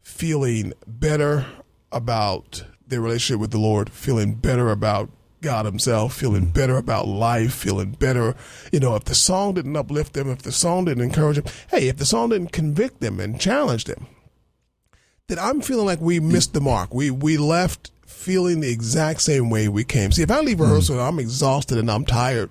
[0.00, 1.44] feeling better
[1.92, 5.10] about their relationship with the Lord, feeling better about
[5.40, 8.34] God Himself, feeling better about life, feeling better.
[8.72, 11.88] You know, if the song didn't uplift them, if the song didn't encourage them, hey,
[11.88, 14.06] if the song didn't convict them and challenge them,
[15.28, 16.92] then I'm feeling like we missed the mark.
[16.92, 20.12] We we left feeling the exact same way we came.
[20.12, 20.64] See, if I leave hmm.
[20.64, 22.50] rehearsal and I'm exhausted and I'm tired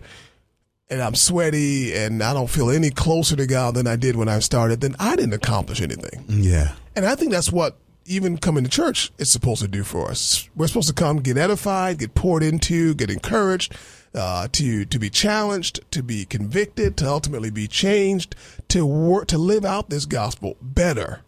[0.89, 4.29] and I'm sweaty and I don't feel any closer to God than I did when
[4.29, 6.25] I started, then I didn't accomplish anything.
[6.27, 6.73] Yeah.
[6.95, 7.77] And I think that's what
[8.07, 10.49] even coming to church is supposed to do for us.
[10.55, 13.75] We're supposed to come get edified, get poured into, get encouraged,
[14.15, 18.35] uh, to to be challenged, to be convicted, to ultimately be changed,
[18.69, 21.21] to work to live out this gospel better.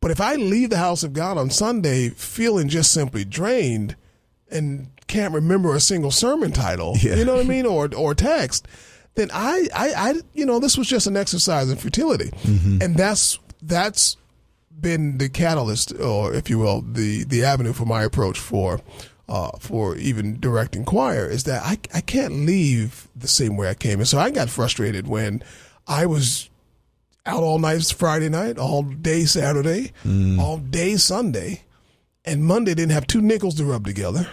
[0.00, 3.96] But if I leave the house of God on Sunday feeling just simply drained
[4.50, 7.14] and can't remember a single sermon title, Yeah.
[7.16, 8.66] you know what I mean, or or text,
[9.14, 13.38] then I, I, I you know, this was just an exercise in futility, and that's
[13.62, 14.16] that's
[14.80, 18.80] been the catalyst, or if you will, the the avenue for my approach for
[19.28, 23.74] uh, for even directing choir is that I I can't leave the same way I
[23.74, 25.42] came, and so I got frustrated when
[25.86, 26.50] I was
[27.26, 29.92] out all night Friday night, all day Saturday,
[30.40, 31.62] all day Sunday,
[32.24, 34.28] and Monday didn't have two nickels to rub together.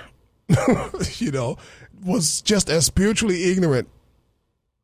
[1.18, 1.58] you know,
[2.04, 3.90] was just as spiritually ignorant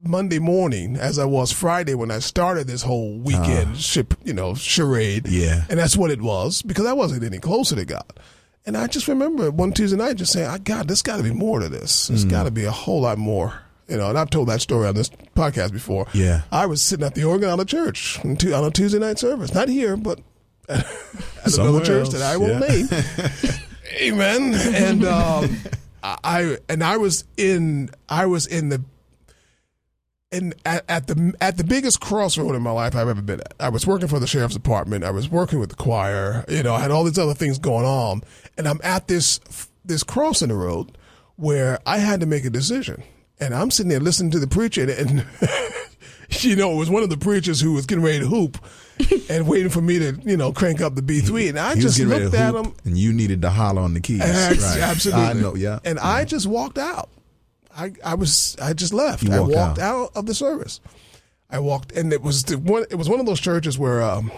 [0.03, 4.55] Monday morning as I was Friday when I started this whole weekend ship, you know,
[4.55, 5.27] charade.
[5.27, 5.65] Yeah.
[5.69, 8.19] And that's what it was because I wasn't any closer to God.
[8.65, 11.33] And I just remember one Tuesday night just saying, I God, there's got to be
[11.33, 12.07] more to this.
[12.07, 13.61] There's got to be a whole lot more.
[13.87, 16.07] You know, and I've told that story on this podcast before.
[16.13, 16.43] Yeah.
[16.51, 19.53] I was sitting at the organ on a church on on a Tuesday night service.
[19.53, 20.19] Not here, but
[20.69, 20.85] at
[21.53, 22.67] another church else, that I won't yeah.
[22.67, 22.87] name.
[24.01, 24.53] Amen.
[24.53, 25.57] And um,
[26.03, 28.81] I and I was in I was in the
[30.31, 33.53] in at, at the at the biggest crossroad in my life I've ever been at.
[33.59, 35.03] I was working for the sheriff's department.
[35.03, 36.45] I was working with the choir.
[36.47, 38.23] You know, I had all these other things going on,
[38.57, 39.39] and I'm at this
[39.83, 40.97] this cross in the road
[41.35, 43.03] where I had to make a decision.
[43.39, 45.25] And I'm sitting there listening to the preacher, and, and
[46.43, 48.57] you know, it was one of the preachers who was getting ready to hoop
[49.29, 51.49] and waiting for me to, you know, crank up the B3.
[51.49, 52.73] And I just looked at him.
[52.85, 54.19] and you needed to holler on the keys.
[54.19, 54.59] Right.
[54.79, 55.23] Absolutely.
[55.23, 55.55] I know.
[55.55, 55.79] Yeah.
[55.83, 57.09] And I just walked out.
[57.77, 59.23] I, I was I just left.
[59.23, 60.11] You I walked walked out.
[60.15, 60.79] of the service.
[61.49, 62.85] I walked, and it was the one.
[62.89, 64.31] It was one of those churches where um,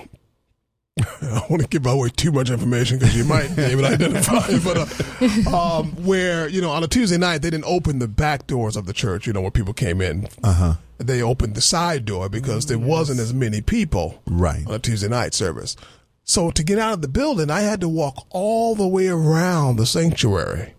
[0.99, 1.05] I
[1.39, 4.45] don't want to give away too much information because you might be able to identify
[4.49, 8.07] it, but uh, um, where you know on a Tuesday night they didn't open the
[8.07, 9.25] back doors of the church.
[9.27, 10.27] You know where people came in.
[10.43, 10.73] Uh huh.
[10.99, 14.65] They opened the side door because there wasn't as many people Right.
[14.67, 15.75] on a Tuesday night service.
[16.23, 19.75] So to get out of the building, I had to walk all the way around
[19.75, 20.73] the sanctuary.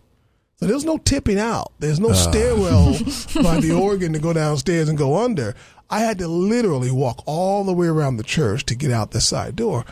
[0.57, 1.73] So there's no tipping out.
[1.81, 2.15] There's no Ah.
[2.15, 2.93] stairwell
[3.43, 5.55] by the organ to go downstairs and go under.
[5.91, 9.21] I had to literally walk all the way around the church to get out the
[9.21, 9.85] side door.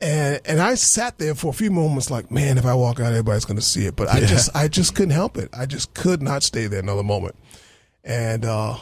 [0.00, 3.06] And and I sat there for a few moments like, man, if I walk out,
[3.12, 3.96] everybody's going to see it.
[3.96, 4.26] But I Yeah.
[4.26, 5.50] just I just couldn't help it.
[5.52, 7.36] I just could not stay there another moment.
[8.02, 8.76] And uh,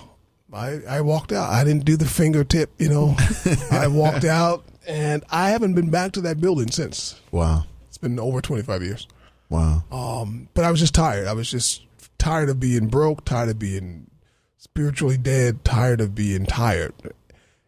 [0.52, 1.50] I I walked out.
[1.50, 3.16] I didn't do the fingertip, you know.
[3.72, 7.20] I walked out, and I haven't been back to that building since.
[7.32, 7.64] Wow.
[7.88, 9.08] It's been over 25 years.
[9.48, 9.84] Wow.
[9.90, 11.26] Um, but I was just tired.
[11.26, 11.82] I was just
[12.18, 14.10] tired of being broke, tired of being
[14.56, 16.92] spiritually dead, tired of being tired,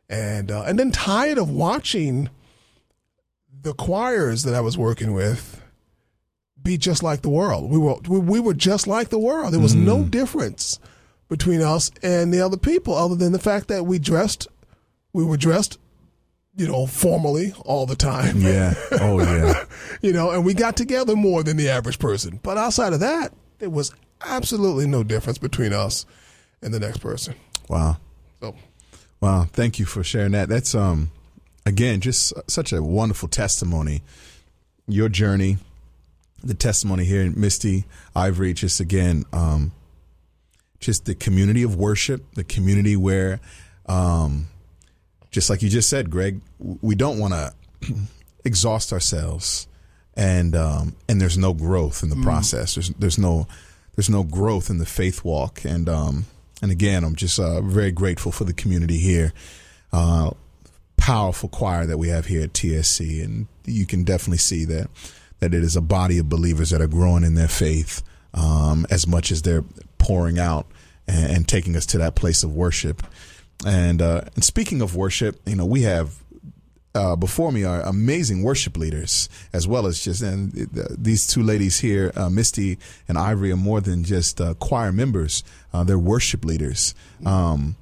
[0.09, 2.29] and uh, and then tired of watching
[3.63, 5.63] the choirs that I was working with
[6.63, 7.71] be just like the world.
[7.71, 9.53] We were we, we were just like the world.
[9.53, 10.79] There was no difference
[11.29, 14.49] between us and the other people, other than the fact that we dressed,
[15.13, 15.79] we were dressed,
[16.57, 18.41] you know, formally all the time.
[18.41, 18.75] Yeah.
[18.93, 19.65] Oh yeah.
[20.03, 22.41] you know, and we got together more than the average person.
[22.43, 23.93] But outside of that, there was
[24.25, 26.05] absolutely no difference between us
[26.63, 27.35] and the next person.
[27.69, 27.99] Wow.
[28.41, 28.55] So,
[29.21, 29.47] Wow.
[29.53, 30.49] Thank you for sharing that.
[30.49, 31.11] That's um
[31.67, 34.03] again just such a wonderful testimony.
[34.89, 35.59] Your journey,
[36.43, 37.85] the testimony here in Misty
[38.17, 39.73] Ivory, just again, um
[40.81, 43.41] just the community of worship, the community where
[43.87, 44.49] um
[45.31, 47.33] just like you just said, Greg, we don't want
[47.83, 47.95] to
[48.45, 49.67] exhaust ourselves
[50.17, 52.23] and um and there's no growth in the Mm.
[52.25, 52.75] process.
[52.75, 53.47] There's there's no
[53.97, 56.25] there's no growth in the faith walk and um
[56.63, 59.33] and again I'm just uh, very grateful for the community here.
[59.93, 60.31] Uh
[60.97, 64.89] powerful choir that we have here at TSC and you can definitely see that
[65.39, 68.03] that it is a body of believers that are growing in their faith
[68.35, 69.65] um as much as they're
[69.99, 70.67] pouring out
[71.07, 73.03] and, and taking us to that place of worship.
[73.67, 76.21] And uh and speaking of worship, you know, we have
[76.95, 81.43] uh, before me are amazing worship leaders, as well as just and uh, these two
[81.43, 85.99] ladies here, uh, Misty and Ivory, are more than just uh, choir members; uh, they're
[85.99, 86.95] worship leaders.
[87.25, 87.77] Um,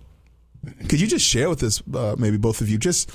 [0.89, 3.11] could you just share with us, uh, maybe both of you, just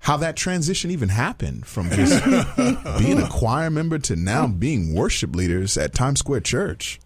[0.00, 2.24] how that transition even happened from just
[2.98, 7.00] being a choir member to now being worship leaders at Times Square Church?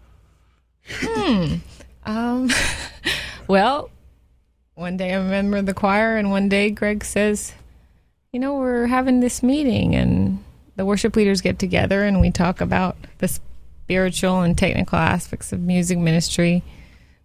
[0.87, 1.55] Hmm.
[2.05, 2.49] Um,
[3.47, 3.89] well,
[4.75, 7.53] one day I remember the choir, and one day Greg says,
[8.31, 10.43] You know, we're having this meeting, and
[10.75, 15.61] the worship leaders get together and we talk about the spiritual and technical aspects of
[15.61, 16.63] music ministry.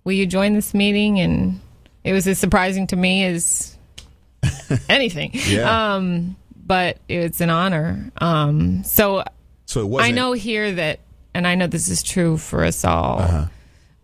[0.04, 1.18] Will you join this meeting?
[1.18, 1.60] And
[2.04, 3.76] it was as surprising to me as
[4.88, 5.32] anything.
[5.32, 5.94] Yeah.
[5.94, 8.10] Um, but it's an honor.
[8.18, 9.24] Um, so
[9.86, 10.00] So.
[10.00, 11.00] I know here that,
[11.34, 13.18] and I know this is true for us all.
[13.18, 13.46] Uh-huh.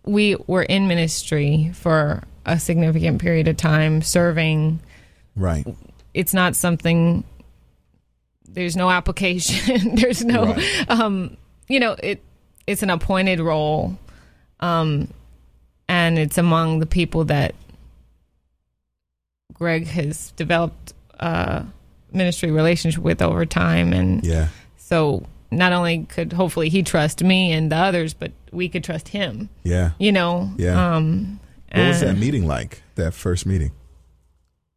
[0.05, 4.79] We were in ministry for a significant period of time, serving.
[5.35, 5.65] Right.
[6.13, 7.23] It's not something.
[8.47, 9.95] There's no application.
[9.95, 10.89] there's no, Right.
[10.89, 11.37] um,
[11.67, 12.23] you know, it.
[12.65, 13.97] It's an appointed role,
[14.59, 15.07] um,
[15.87, 17.55] and it's among the people that
[19.53, 21.65] Greg has developed a
[22.11, 24.47] ministry relationship with over time, and Yeah.
[24.77, 29.09] so not only could hopefully he trust me and the others, but we could trust
[29.09, 29.49] him.
[29.63, 29.91] Yeah.
[29.97, 30.51] You know.
[30.57, 30.95] Yeah.
[30.95, 31.39] Um,
[31.73, 32.81] What was that meeting like?
[32.95, 33.71] That first meeting?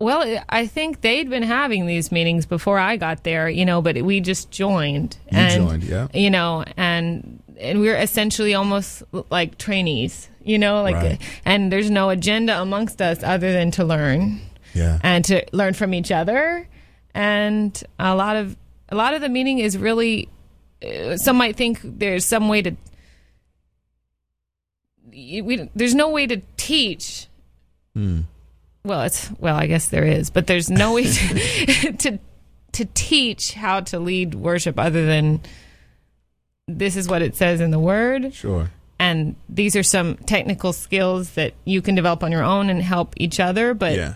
[0.01, 4.01] Well, I think they'd been having these meetings before I got there, you know, but
[4.01, 5.19] we just joined.
[5.31, 6.09] You and, joined, yeah.
[6.15, 11.21] You know, and and we are essentially almost like trainees, you know, like, Right.
[11.45, 14.41] and there's no agenda amongst us other than to learn.
[14.73, 14.99] Yeah.
[15.03, 16.69] and to learn from each other
[17.13, 18.57] and a lot of
[18.89, 20.29] a lot of the meeting is really
[20.87, 22.77] uh, some might think there's some way to
[25.43, 27.27] we, there's no way to teach
[27.95, 28.21] Hmm.
[28.85, 32.19] well it's well i guess there is but there's no way to to,
[32.73, 35.41] to teach how to lead worship other than
[36.69, 38.71] this is what it says in the word Sure.
[38.99, 43.15] and these are some technical skills that you can develop on your own and help
[43.17, 44.15] each other but Yeah.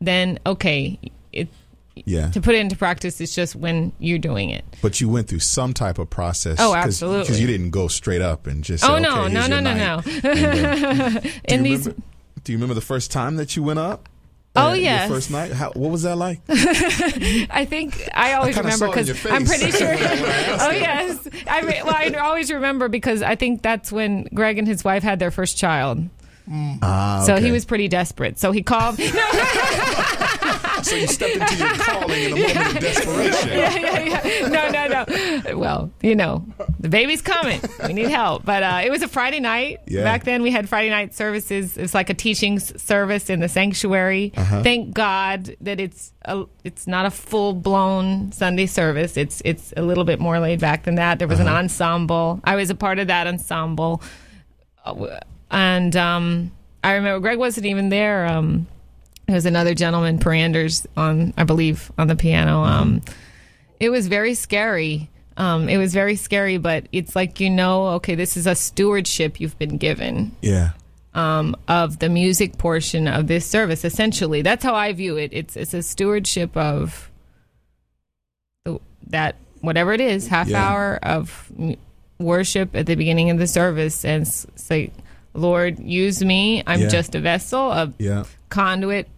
[0.00, 0.98] then okay
[2.04, 2.30] Yeah.
[2.30, 5.40] to put it into practice it's just when you're doing it But you went through
[5.40, 6.58] some type of process.
[6.60, 7.22] Oh, absolutely.
[7.22, 8.84] Because you didn't go straight up and just.
[8.84, 11.86] Say, oh no okay, no no no night." no And, uh, do, in you these
[11.86, 12.02] remember,
[12.44, 14.08] do you remember the first time that you went up?
[14.58, 15.10] Oh, yes.
[15.10, 15.52] first night.
[15.52, 16.40] How, what was that like?
[16.48, 19.88] I think I always kinda remember saw it in because I'm pretty sure.
[19.88, 24.58] I oh yes, I re- well I always remember because I think that's when Greg
[24.58, 26.08] and his wife had their first child.
[26.48, 28.38] Ah, So he was pretty desperate.
[28.38, 28.98] So he called.
[30.82, 33.48] So you stepped into your calling in a moment of desperation.
[33.48, 34.48] yeah, yeah, yeah.
[34.48, 34.86] No, no,
[35.48, 35.56] no.
[35.58, 36.44] Well, you know,
[36.78, 37.60] the baby's coming.
[37.86, 38.44] We need help.
[38.44, 39.78] But uh, it was a Friday night.
[39.88, 40.04] Yeah.
[40.04, 41.76] Back then, we had Friday night services.
[41.76, 44.32] It's like a teaching service in the sanctuary.
[44.36, 44.62] Uh-huh.
[44.62, 49.16] Thank God that it's a, it's not a full blown Sunday service.
[49.16, 51.18] It's it's a little bit more laid back than that.
[51.18, 51.56] There was an Uh-huh.
[51.56, 52.40] ensemble.
[52.44, 54.02] I was a part of that ensemble,
[54.84, 55.18] Uh,
[55.50, 56.52] and um,
[56.84, 58.26] I remember Greg wasn't even there.
[58.26, 58.66] Um,
[59.26, 62.62] there was another gentleman, Peranders, on I believe on the piano.
[62.62, 63.02] Um,
[63.80, 65.10] it was very scary.
[65.36, 69.38] Um, it was very scary, but it's like you know, okay, this is a stewardship
[69.40, 70.70] you've been given Yeah.
[71.12, 73.84] um, of the music portion of this service.
[73.84, 75.30] Essentially, that's how I view it.
[75.32, 77.10] It's it's a stewardship of
[78.64, 78.78] the,
[79.08, 80.62] that whatever it is, half Yeah.
[80.64, 81.50] hour of
[82.18, 84.90] worship at the beginning of the service, and s- say,
[85.36, 86.62] Lord, use me.
[86.66, 86.88] I'm Yeah.
[86.88, 88.24] just a vessel, a Yeah.
[88.48, 89.08] conduit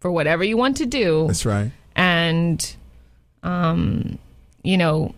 [0.00, 1.70] for whatever you want to do That's right.
[1.94, 2.76] and
[3.42, 4.18] um
[4.62, 5.14] you know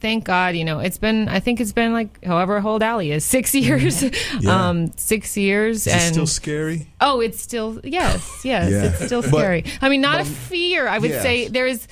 [0.00, 3.24] thank god you know it's been i think it's been like however old ali is
[3.24, 4.02] six years
[4.40, 4.68] Yeah.
[4.68, 6.88] um six years Is and still scary?
[7.00, 8.84] oh it's still yes yes Yeah.
[8.84, 11.22] it's still But- scary i mean not a fear i would Yes.
[11.22, 11.86] say there's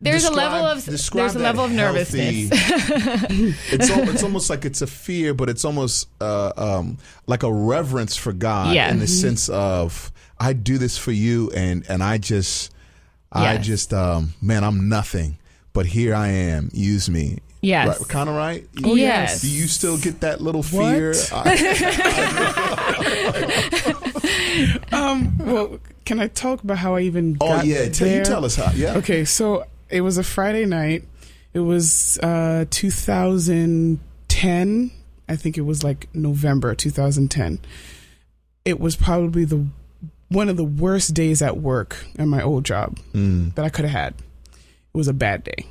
[0.00, 4.64] there's a level of there's a level of healthy- nervousness it's al- it's almost like
[4.64, 8.90] it's a fear, but it's almost uh, um, like a reverence for God Yeah.
[8.90, 9.20] in the Mhm.
[9.20, 12.72] sense of I do this for you, and and I just
[13.32, 15.36] I just um, man, I'm nothing,
[15.72, 16.70] but here I am.
[16.72, 17.38] Use me.
[17.60, 17.88] Yes.
[17.98, 18.64] right, kind of right.
[18.84, 19.42] Oh, yes.
[19.42, 21.10] Do you still get that little fear?
[24.92, 27.88] um, well, can I talk about how I even Oh, got yeah.
[27.88, 28.96] Tell- you tell us how- yeah.
[28.98, 31.04] Okay, so it was a Friday night.
[31.54, 34.90] It was uh, 2010.
[35.28, 37.58] I think it was like November 2010.
[38.64, 39.66] It was probably the
[40.28, 43.54] one of the worst days at work at my old job Mm.
[43.54, 44.14] that I could have had.
[44.54, 45.64] It was a bad day.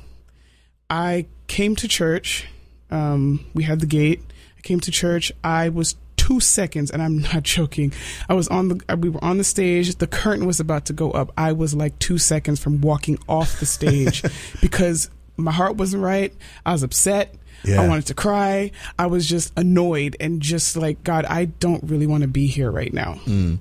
[0.90, 2.48] I came to church.
[2.90, 4.20] Um, we had the gate.
[4.56, 5.30] I came to church.
[5.44, 5.94] I was
[6.28, 7.92] two seconds, and I'm not joking.
[8.28, 8.80] I was on the.
[8.88, 9.94] uh, We were on the stage.
[9.96, 11.32] The curtain was about to go up.
[11.36, 14.22] I was like two seconds from walking off the stage
[14.60, 16.32] because my heart wasn't right.
[16.66, 17.34] I was upset.
[17.64, 17.82] Yeah.
[17.82, 18.70] I wanted to cry.
[18.98, 21.24] I was just annoyed and just like God.
[21.24, 23.58] I don't really want to be here right now Mm.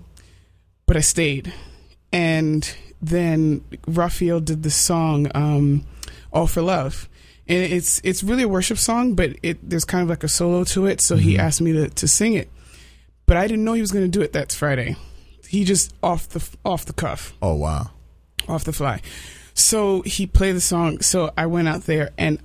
[0.86, 1.52] but I stayed.
[2.12, 2.70] And
[3.02, 5.84] then Raphael did the song um,
[6.32, 7.10] "All for Love,"
[7.48, 10.64] and it's it's really a worship song, but it there's kind of like a solo
[10.66, 11.02] to it.
[11.02, 11.40] So he Mhm.
[11.40, 12.50] asked me to to sing it,
[13.28, 14.96] but I didn't know he was going to do it that Friday.
[15.48, 17.92] He just off the off the cuff, Oh wow.
[18.50, 19.02] off the fly.
[19.54, 21.00] So he played the song.
[21.02, 22.40] So I went out there, and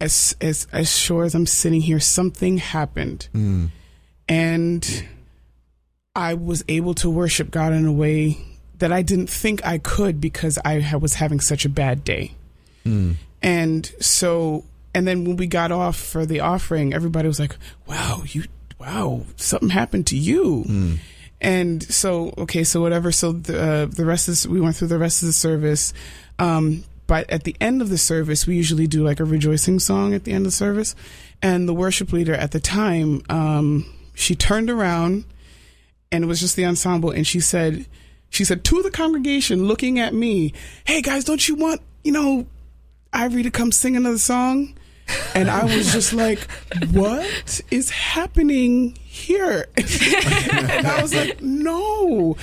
[0.00, 3.68] as as as sure as I'm sitting here, something happened Mm.
[4.28, 5.06] and
[6.16, 8.38] I was able to worship God in a way
[8.78, 12.32] that I didn't think I could because I was having such a bad day.
[12.84, 13.14] Mm.
[13.42, 17.56] And so, and then when we got off for the offering, everybody was like,
[17.86, 18.44] "Wow, you,
[18.78, 20.98] wow, something happened to you." Mm.
[21.40, 23.12] And so, okay, so whatever.
[23.12, 25.92] So the uh, the rest of this, we went through the rest of the service.
[26.38, 30.14] Um, but at the end of the service, we usually do like a rejoicing song
[30.14, 30.94] at the end of the service.
[31.42, 35.24] And the worship leader at the time, um, she turned around,
[36.10, 37.86] and it was just the ensemble, and she said,
[38.30, 40.52] she said to the congregation, looking at me,
[40.84, 42.46] "Hey guys, don't you want you know
[43.12, 44.74] Ivory to come sing another song?"
[45.34, 46.50] And I was just like,
[46.90, 52.36] "What is happening here?" and I was like, "No."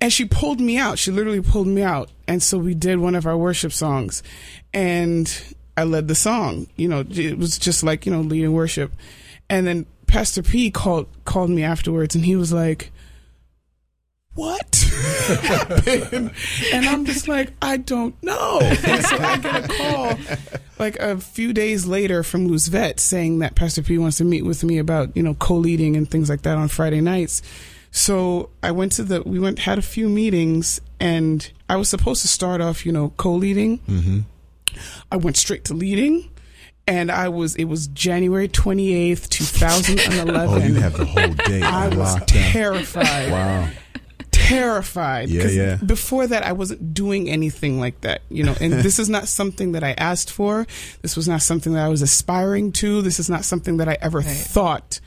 [0.00, 0.98] And she pulled me out.
[0.98, 2.10] She literally pulled me out.
[2.26, 4.24] And so we did one of our worship songs.
[4.74, 6.66] And I led the song.
[6.74, 8.92] You know, it was just like, you know, leading worship.
[9.48, 12.90] And then Pastor P called called me afterwards and he was like,
[14.34, 14.76] What
[15.42, 16.32] happened?
[16.72, 18.60] And I'm just like, I don't know.
[18.62, 20.18] And so I get a call
[20.78, 24.42] like a few days later from Luz Vet saying that Pastor P wants to meet
[24.42, 27.42] with me about, you know, co leading and things like that on Friday nights.
[27.90, 32.22] So I went to the, we went, had a few meetings and I was supposed
[32.22, 33.80] to start off, you know, co-leading.
[33.80, 34.20] Mm-hmm.
[35.10, 36.30] I went straight to leading
[36.86, 40.34] and I was, it was January 28th, 2011.
[40.34, 43.30] Oh, you have the whole day I was terrified.
[43.30, 43.68] Wow.
[44.32, 45.28] Terrified.
[45.28, 45.76] Yeah, 'Cause yeah.
[45.76, 49.72] Before that, I wasn't doing anything like that, you know, and this is not something
[49.72, 50.66] that I asked for.
[51.02, 53.00] This was not something that I was aspiring to.
[53.02, 55.00] This is not something that I ever thought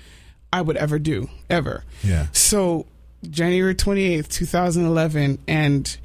[0.54, 1.84] I would ever do, ever.
[2.04, 2.28] Yeah.
[2.32, 2.86] So
[3.30, 5.98] January 28th, 2011, and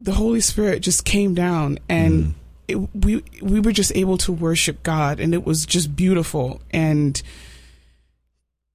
[0.00, 2.34] the Holy Spirit just came down and mm.
[2.68, 6.60] it, we, we were just able to worship God and it was just beautiful.
[6.70, 7.20] And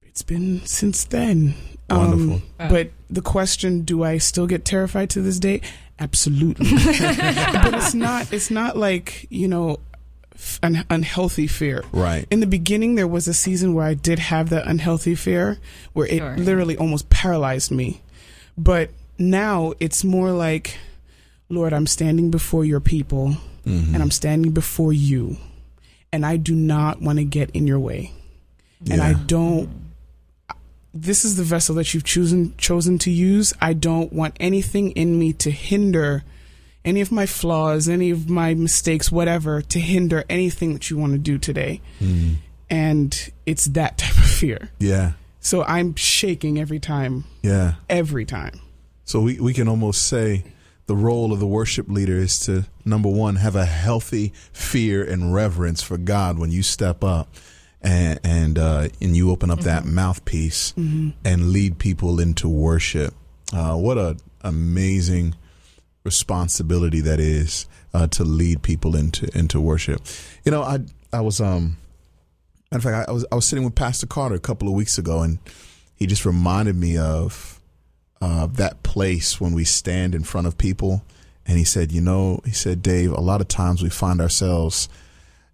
[0.04, 1.54] It's been since then.
[1.90, 2.42] Wonderful.
[2.58, 5.60] Um, but the question, do I still get terrified to this day?
[5.98, 6.70] Absolutely.
[6.74, 8.32] but it's not.
[8.32, 9.78] It's not like you know,
[10.62, 11.84] an unhealthy fear.
[11.92, 12.26] Right.
[12.30, 15.58] In the beginning, there was a season where I did have that unhealthy fear,
[15.92, 16.36] where it Sure.
[16.36, 18.00] literally almost paralyzed me.
[18.58, 20.76] But now it's more like,
[21.48, 25.38] Lord, I'm standing before your people, and I'm standing before you,
[26.12, 28.12] and I do not want to get in your way,
[28.90, 29.68] and I don't
[31.02, 33.52] this is the vessel that you've chosen chosen to use.
[33.60, 36.24] I don't want anything in me to hinder
[36.84, 41.12] any of my flaws, any of my mistakes, whatever, to hinder anything that you want
[41.12, 41.80] to do today.
[42.00, 42.36] Mm.
[42.70, 44.70] And it's that type of fear.
[44.78, 45.12] Yeah.
[45.40, 47.74] So I'm shaking every time, Yeah.
[47.88, 48.60] every time.
[49.04, 50.44] So we, we can almost say
[50.86, 55.32] the role of the worship leader is to number one have a healthy fear and
[55.34, 57.34] reverence for God when you step up
[57.86, 61.14] and and uh, and you open up that mouthpiece Mhm.
[61.24, 63.14] and lead people into worship.
[63.52, 65.34] Uh, what a amazing
[66.04, 70.02] responsibility that is uh, to lead people into into worship.
[70.44, 70.80] You know, I
[71.12, 71.76] I was um
[72.70, 74.74] matter of fact I, I was I was sitting with Pastor Carter a couple of
[74.74, 75.38] weeks ago and
[75.94, 77.60] he just reminded me of
[78.20, 81.04] uh, that place when we stand in front of people.
[81.46, 84.88] And he said, you know, he said, Dave, a lot of times we find ourselves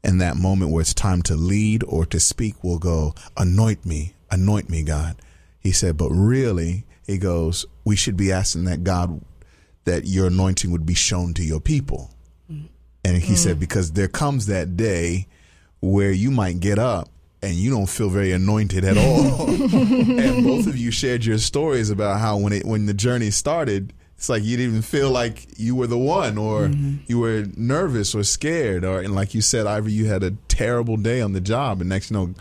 [0.04, 2.62] in that moment where it's time to lead or to speak.
[2.62, 5.16] We'll go, anoint me, anoint me, God.
[5.60, 9.20] He said, but really, he goes, we should be asking that God,
[9.84, 12.10] that your anointing would be shown to your people.
[12.50, 12.68] Mm.
[13.04, 13.60] And he said, mm.
[13.60, 15.28] because there comes that day
[15.80, 17.08] where you might get up
[17.42, 19.48] and you don't feel very anointed at all.
[19.50, 23.92] and both of you shared your stories about how when it when the journey started,
[24.22, 26.70] it's like you didn't even feel like you were the one, or
[27.08, 30.96] you were nervous or scared, or and like you said, Ivory, you had a terrible
[30.96, 32.34] day on the job, and next you know,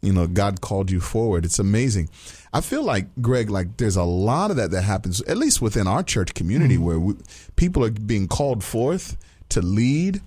[0.00, 1.44] you know, God called you forward.
[1.44, 2.08] It's amazing.
[2.54, 5.86] I feel like Greg, like there's a lot of that that happens, at least within
[5.86, 7.16] our church community, where we,
[7.56, 9.18] people are being called forth
[9.50, 10.22] to lead,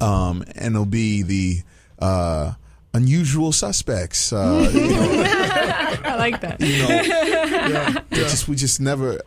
[0.00, 1.60] um, and it'll be the
[1.98, 2.54] uh,
[2.94, 4.32] unusual suspects.
[4.32, 5.24] Uh, you know,
[6.10, 6.58] I like that.
[6.58, 6.88] you know,
[7.68, 9.20] yeah, it just we just never,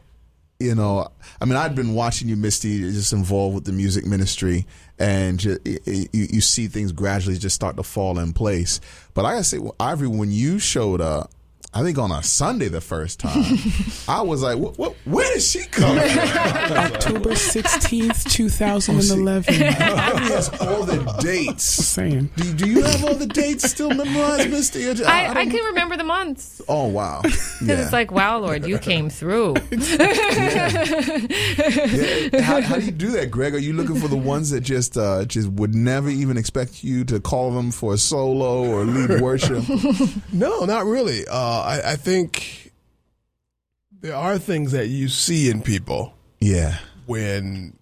[0.59, 1.07] you know.
[1.41, 4.65] I mean, I'd been watching you, Misty, just involved with the music ministry,
[4.97, 8.79] and you, you, you see things gradually just start to fall in place.
[9.13, 11.31] But I gotta say, Ivory, when you showed up.
[11.77, 13.43] I think on a Sunday the first time,
[14.07, 16.07] I was like, what, what, "Where did she come from?"
[16.77, 19.53] October 16th, 2011.
[19.61, 21.65] Ivory has all the dates.
[21.65, 22.29] saying.
[22.37, 24.87] Do, do you have all the dates still memorized, Misty?
[24.87, 26.61] Or ju- I, I, can remember the months.
[26.69, 27.19] Oh wow!
[27.23, 27.81] Because Yeah.
[27.83, 29.55] it's like, wow, Lord, you came through.
[29.71, 30.69] Yeah.
[32.41, 33.53] How, how do you do that, Greg?
[33.53, 37.03] Are you looking for the ones that just uh, just would never even expect you
[37.05, 39.63] to call them for a solo or lead worship?
[40.31, 41.27] No, not really.
[41.27, 42.71] Uh, I, I think
[44.01, 47.77] there are things that you see in people Yeah, when.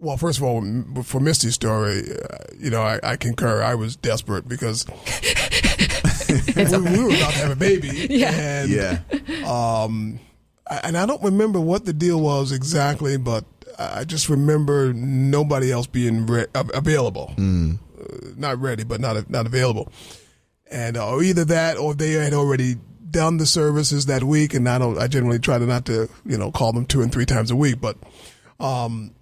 [0.00, 0.62] Well, first of all,
[1.02, 3.62] for Misty's story, uh, you know, I, I concur.
[3.64, 4.86] I was desperate because
[6.56, 7.88] we, we were about to have a baby.
[8.10, 8.30] Yeah.
[8.32, 9.00] And, yeah,
[9.44, 10.20] Um,
[10.70, 13.44] I- and I don't remember what the deal was exactly, but
[13.76, 17.32] I just remember nobody else being re- available.
[17.36, 17.78] Mm.
[18.00, 19.90] Uh, not ready, but not not available.
[20.70, 22.76] And uh, or either that, or they had already
[23.10, 24.52] done the services that week.
[24.54, 24.98] And I don't.
[24.98, 27.56] I generally try to not to you know call them two and three times a
[27.56, 27.96] week, but
[28.60, 29.14] um,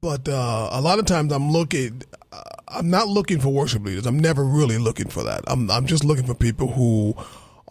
[0.00, 2.02] but uh, a lot of times I'm looking.
[2.32, 4.04] uh, I'm not looking for worship leaders.
[4.04, 5.42] I'm never really looking for that.
[5.46, 7.14] I'm I'm just looking for people who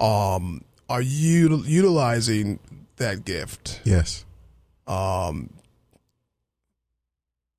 [0.04, 2.60] um, are util- utilizing
[2.96, 4.26] that gift yes,
[4.88, 5.52] um,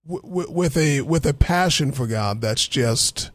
[0.05, 3.31] w- w- with a with a passion for God that's just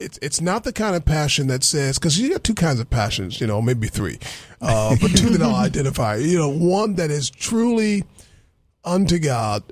[0.00, 2.88] it's it's not the kind of passion that says because you got two kinds of
[2.88, 4.18] passions, you know, maybe three,
[4.60, 6.16] uh, but two that I'll identify.
[6.16, 8.04] You know, one that is truly
[8.82, 9.62] unto God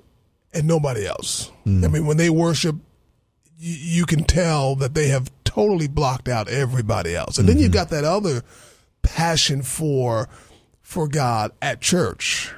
[0.53, 1.51] and nobody else.
[1.67, 1.85] Mm.
[1.85, 2.77] I mean, when they worship,
[3.59, 7.71] you, you can tell that they have totally blocked out everybody else, and then you've
[7.71, 7.79] mm-hmm.
[7.79, 8.43] got that other
[9.03, 10.29] passion for
[10.83, 12.53] for God at church.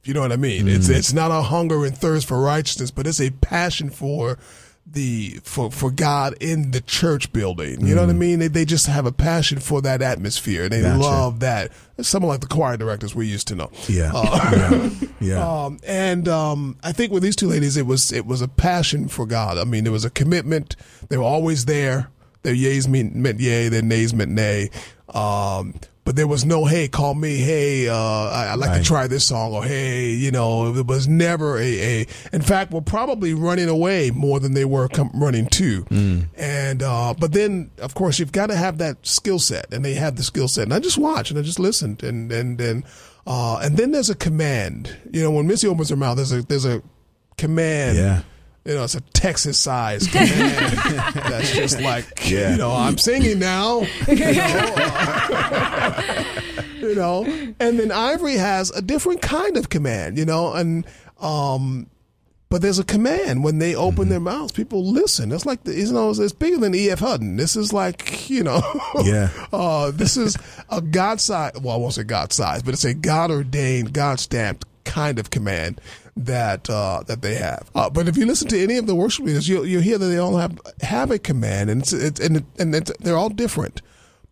[0.00, 0.94] If you know what I mean, it's mm.
[0.94, 4.38] it's not a hunger and thirst for righteousness, but it's a passion for
[4.92, 7.86] the for for God in the church building.
[7.86, 8.38] You know what I mean?
[8.40, 10.68] They they just have a passion for that atmosphere.
[10.68, 10.98] They Gotcha.
[11.00, 11.70] love that.
[12.00, 13.70] Someone like the choir directors we used to know.
[13.88, 15.64] yeah, Uh, yeah, yeah.
[15.64, 19.08] um, and um, I think with these two ladies, it was it was a passion
[19.08, 19.58] for God.
[19.58, 20.76] I mean, there was a commitment.
[21.08, 22.08] They were always there.
[22.42, 23.68] Their yays meant, meant yay.
[23.68, 24.70] Their nays meant nay.
[25.12, 25.74] Um,
[26.04, 28.78] But there was no, hey, call me, hey, uh, I, I'd like Right.
[28.78, 31.62] to try this song, or hey, you know, it was never a,
[32.00, 32.06] a.
[32.32, 35.84] In fact, we're probably running away more than they were com- running to.
[36.36, 39.94] And uh, but then, of course, you've got to have that skill set, and they
[39.94, 40.64] have the skill set.
[40.64, 42.84] And I just watched and I just listened, and and and
[43.26, 44.96] uh, and then there's a command.
[45.12, 46.82] You know, when Missy opens her mouth, there's a there's a
[47.36, 47.98] command.
[47.98, 48.22] Yeah.
[48.64, 50.76] You know, it's a Texas size command
[51.14, 52.50] that's just like, Yeah.
[52.52, 53.80] you know, I'm singing now.
[54.06, 54.74] You know,
[56.80, 57.24] you know,
[57.58, 60.86] and then Ivory has a different kind of command, you know, and
[61.20, 61.86] um,
[62.48, 65.30] but there's a command when they open their mouths, people listen.
[65.32, 66.98] It's like the, you know, it's bigger than E.F.
[66.98, 67.36] Hutton.
[67.36, 68.60] This is like you know,
[69.02, 69.30] Yeah.
[69.52, 70.36] uh, this is
[70.68, 71.52] a God size.
[71.62, 75.30] Well, I won't say God size, but it's a God ordained, God stamped kind of
[75.30, 75.80] command
[76.16, 77.70] that uh, that they have.
[77.74, 80.06] Uh, but if you listen to any of the worship leaders, you'll you'll hear that
[80.06, 83.30] they all have have a command, and it's, it's and it, and it's, they're all
[83.30, 83.82] different.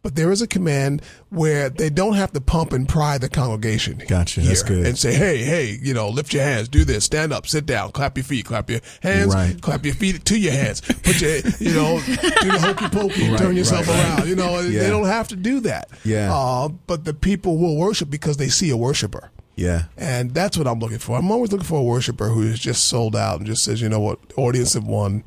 [0.02, 4.00] But there is a command where they don't have to pump and pry the congregation.
[4.06, 4.40] Gotcha.
[4.40, 4.86] That's good.
[4.86, 7.90] And say, hey, hey, you know, lift your hands, do this, stand up, sit down,
[7.90, 9.60] clap your feet, clap your hands, Right.
[9.60, 13.38] clap your feet to your hands, put your, you know, do the hokey pokey, Right,
[13.38, 14.28] turn yourself right, around.
[14.28, 14.84] You know, Yeah.
[14.84, 15.88] they don't have to do that.
[16.04, 16.32] Yeah.
[16.32, 19.30] Uh, but the people will worship because they see a worshiper.
[19.56, 19.86] Yeah.
[19.96, 21.18] And that's what I'm looking for.
[21.18, 23.88] I'm always looking for a worshiper who is just sold out and just says, you
[23.88, 25.24] know what, audience have won.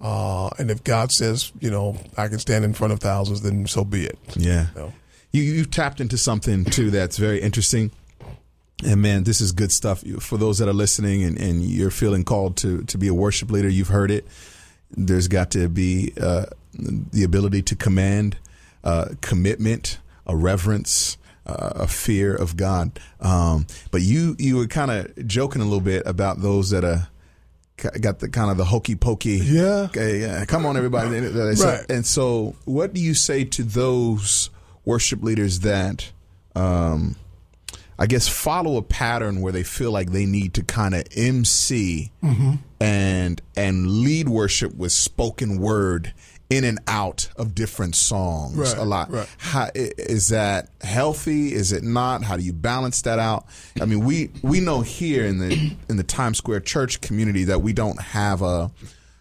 [0.00, 3.66] Uh, and if God says, you know, I can stand in front of thousands, then
[3.66, 4.18] so be it.
[4.36, 4.66] Yeah.
[5.32, 7.90] You you've tapped into something too that's very interesting.
[8.84, 12.24] And man, this is good stuff for those that are listening and, and you're feeling
[12.24, 13.68] called to, to be a worship leader.
[13.68, 14.26] You've heard it.
[14.90, 18.36] There's got to be uh, the ability to command,
[18.84, 21.16] uh, commitment, a reverence,
[21.46, 22.98] uh, a fear of God.
[23.20, 27.08] Um, but you you were kind of joking a little bit about those that are
[27.76, 29.36] got the kind of the hokey pokey.
[29.44, 29.86] Yeah.
[29.90, 30.44] Okay, yeah.
[30.44, 31.20] Come on, everybody.
[31.20, 31.84] Right.
[31.90, 34.50] And so, what do you say to those
[34.84, 36.10] worship leaders that,
[36.54, 37.16] um,
[37.98, 42.10] I guess, follow a pattern where they feel like they need to kind of MC
[42.22, 42.58] Mhm.
[42.80, 46.12] and and lead worship with spoken word
[46.48, 49.10] in and out of different songs Right, a lot.
[49.10, 49.28] right.
[49.38, 51.52] How, is that healthy?
[51.52, 52.22] Is it not?
[52.22, 53.46] How do you balance that out?
[53.80, 57.62] I mean, we we know here in the in the Times Square church community that
[57.62, 58.70] we don't have a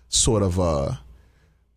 [0.09, 1.01] sort of a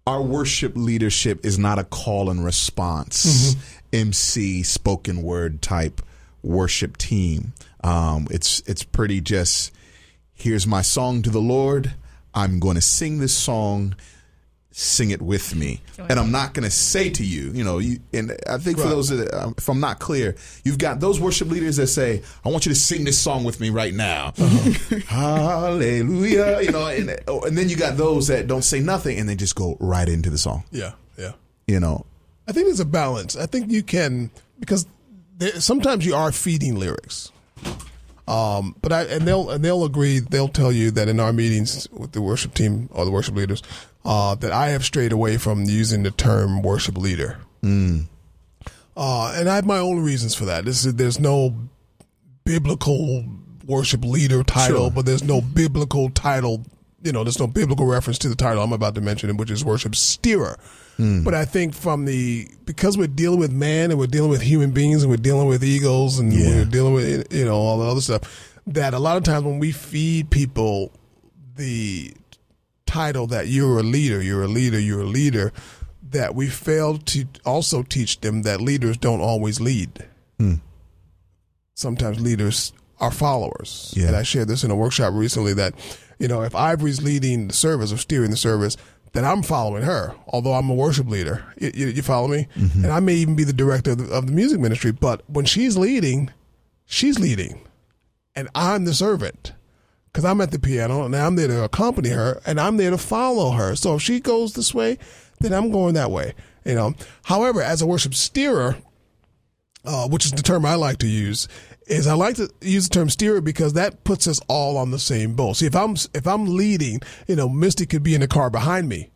[0.07, 3.55] our worship leadership is not a call and response
[3.93, 6.01] MC spoken word type
[6.43, 7.53] worship team.
[7.83, 9.73] Um, it's it's pretty just
[10.35, 11.95] here's my song to the Lord.
[12.35, 13.97] I'm going to sing this song.
[14.71, 17.79] Sing it with me, and I'm not going to say to you, you know.
[17.79, 21.19] You, and I think for those that, um, if I'm not clear, you've got those
[21.19, 24.35] worship leaders that say, "I want you to sing this song with me right now."
[25.07, 26.87] Hallelujah, you know.
[26.87, 29.77] And, oh, and then you got those that don't say nothing and they just go
[29.81, 30.63] right into the song.
[30.71, 31.33] Yeah, yeah.
[31.67, 32.07] You know,
[32.47, 33.37] I think there's a balance.
[33.37, 34.87] I think you can because
[35.39, 37.33] there, sometimes you are feeding lyrics.
[38.29, 40.19] Um, but I and they'll and they'll agree.
[40.19, 43.63] They'll tell you that in our meetings with the worship team or the worship leaders,
[44.09, 47.39] uh, that I have strayed away from using the term worship leader.
[47.63, 48.07] Mm.
[48.97, 50.65] Uh, and I have my own reasons for that.
[50.65, 51.55] This is, there's no
[52.45, 53.25] biblical
[53.67, 54.91] worship leader title, Sure.
[54.91, 56.65] but there's no biblical title.
[57.03, 59.65] You know, there's no biblical reference to the title I'm about to mention, which is
[59.65, 60.59] worship steerer.
[60.99, 61.23] Mm.
[61.25, 64.73] But I think from the because we're dealing with man and we're dealing with human
[64.73, 66.57] beings and we're dealing with egos and Yeah.
[66.57, 68.23] we're dealing with you know all the other stuff,
[68.67, 70.91] that a lot of times when we feed people
[71.57, 72.13] the
[72.89, 75.53] title that you're a leader, you're a leader, you're a leader,
[76.11, 80.07] that we fail to also teach them that leaders don't always lead.
[80.39, 80.55] Hmm.
[81.75, 83.93] Sometimes leaders are followers.
[83.95, 84.09] Yeah.
[84.09, 85.75] And I shared this in a workshop recently that,
[86.19, 88.77] you know, if Ivory's leading the service or steering the service,
[89.13, 91.45] then I'm following her, although I'm a worship leader.
[91.61, 92.49] You, you, you follow me?
[92.57, 92.85] Mm-hmm.
[92.85, 95.45] And I may even be the director of the, of the music ministry, but when
[95.45, 96.31] she's leading,
[96.87, 97.61] she's leading.
[98.35, 99.53] And I'm the servant
[100.19, 102.99] because I'm at the piano and I'm there to accompany her and I'm there to
[102.99, 103.77] follow her.
[103.77, 104.99] So if she goes this way,
[105.39, 106.35] then I'm going that way.
[106.65, 106.95] You know.
[107.23, 108.79] However, as a worship steerer,
[109.85, 111.47] uh, which is the term I like to use,
[111.87, 114.99] is I like to use the term steerer because that puts us all on the
[114.99, 115.59] same boat.
[115.59, 118.89] See, if I'm if I'm leading, you know, Misty could be in the car behind
[118.89, 119.11] me,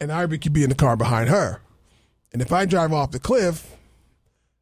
[0.00, 1.60] and Ivory could be in the car behind her,
[2.32, 3.70] and if I drive off the cliff.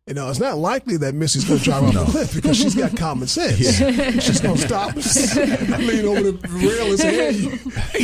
[0.08, 2.74] You know, it's not likely that Missy's going to drive off the cliff because she's
[2.74, 3.56] got common sense.
[3.56, 4.96] She's going to stop,
[5.78, 7.50] lean over the rail and say, "Hey, you,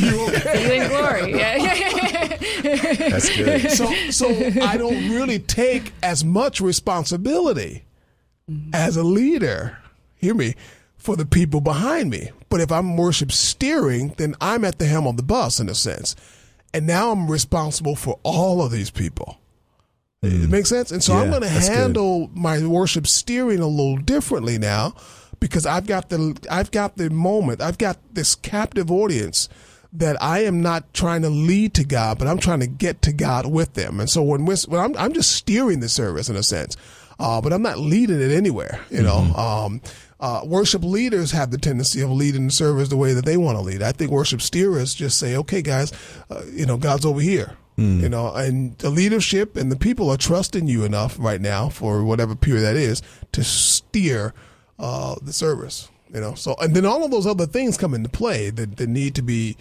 [0.08, 1.36] you okay?" You in glory.
[1.36, 3.08] Yeah.
[3.08, 3.70] That's good.
[3.72, 4.28] So, so
[4.62, 7.82] I don't really take as much responsibility
[8.48, 8.70] mm-hmm.
[8.72, 9.78] as a leader.
[10.14, 10.54] Hear me
[10.96, 12.30] for the people behind me.
[12.48, 15.74] But if I'm worship steering, then I'm at the helm of the bus in a
[15.74, 16.14] sense,
[16.72, 19.40] and now I'm responsible for all of these people.
[20.22, 20.90] It makes sense.
[20.90, 21.76] And so I'm going to that's good.
[21.76, 24.94] handle my worship steering a little differently now
[25.38, 27.60] because I've got the I've got the moment.
[27.60, 29.48] I've got this captive audience
[29.92, 33.12] that I am not trying to lead to God, but I'm trying to get to
[33.12, 34.00] God with them.
[34.00, 36.76] And so when, we're, when I'm I'm just steering the service in a sense,
[37.20, 38.80] uh, but I'm not leading it anywhere.
[38.90, 39.18] You know.
[39.18, 39.80] Um,
[40.20, 43.56] uh, worship leaders have the tendency of leading the service the way that they want
[43.56, 43.82] to lead.
[43.82, 45.92] I think worship steerers just say, "Okay, guys,
[46.28, 50.16] uh, you know, God's over here." You know, and the leadership and the people are
[50.16, 54.34] trusting you enough right now for whatever period that is to steer
[54.80, 55.88] uh, the service.
[56.12, 58.50] You know, so and then all of those other things come into play.
[58.50, 59.56] The, the need to be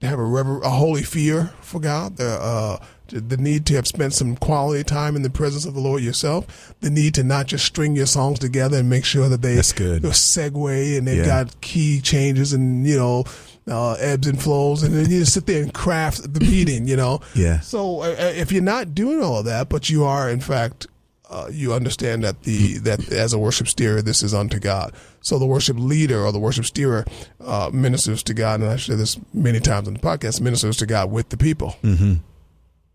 [0.00, 2.16] to have a rever- a holy fear for God.
[2.16, 5.80] The uh, the need to have spent some quality time in the presence of the
[5.80, 6.74] Lord yourself.
[6.80, 9.72] The need to not just string your songs together and make sure that they That's
[9.72, 10.02] good.
[10.02, 11.44] segue and they've Yeah.
[11.44, 13.24] got key changes and you know
[13.70, 16.86] uh, ebbs and flows, and then you just sit there and craft the beating.
[16.86, 17.20] You know.
[17.34, 17.60] Yeah.
[17.60, 20.88] So uh, if you're not doing all of that, but you are in fact,
[21.30, 24.92] uh, you understand that the that as a worship steerer, this is unto God.
[25.20, 27.04] So the worship leader or the worship steerer
[27.40, 30.86] uh, ministers to God, and I say this many times on the podcast, ministers to
[30.86, 31.76] God with the people.
[31.82, 32.14] Mm-hmm.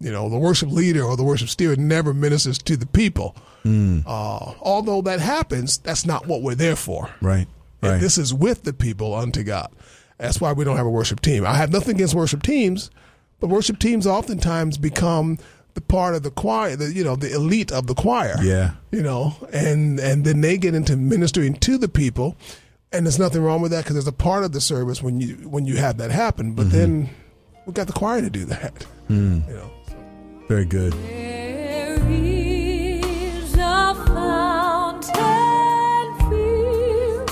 [0.01, 3.35] You know, the worship leader or the worship steerer never ministers to the people.
[3.63, 4.03] Mm.
[4.05, 7.09] Uh, although that happens, that's not what we're there for.
[7.21, 7.47] Right.
[7.81, 8.01] And Right.
[8.01, 9.71] This is with the people unto God.
[10.17, 11.45] That's why we don't have a worship team.
[11.45, 12.89] I have nothing against worship teams,
[13.39, 15.37] but worship teams oftentimes become
[15.73, 18.35] the part of the choir, the you know, the elite of the choir.
[18.41, 18.71] Yeah.
[18.91, 22.37] You know, and and then they get into ministering to the people,
[22.93, 25.35] and there's nothing wrong with that because there's a part of the service when you
[25.49, 26.53] when you have that happen.
[26.53, 26.77] But Mm-hmm.
[26.77, 27.09] then
[27.65, 28.85] we got the choir to do that.
[29.09, 29.45] Mm.
[29.49, 29.71] You know.
[30.47, 30.93] Very good.
[30.93, 33.93] There is a
[35.05, 37.31] fountain filled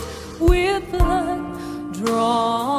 [0.49, 2.72] with blood drawn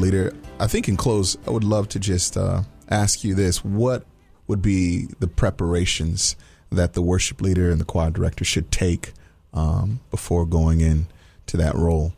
[0.00, 0.32] leader.
[0.58, 4.04] I think in close, I would love to just uh, ask you this: What
[4.46, 6.36] would be the preparations
[6.70, 9.12] that the worship leader and the choir director should take
[9.52, 11.06] um, before going in
[11.46, 12.14] to that role,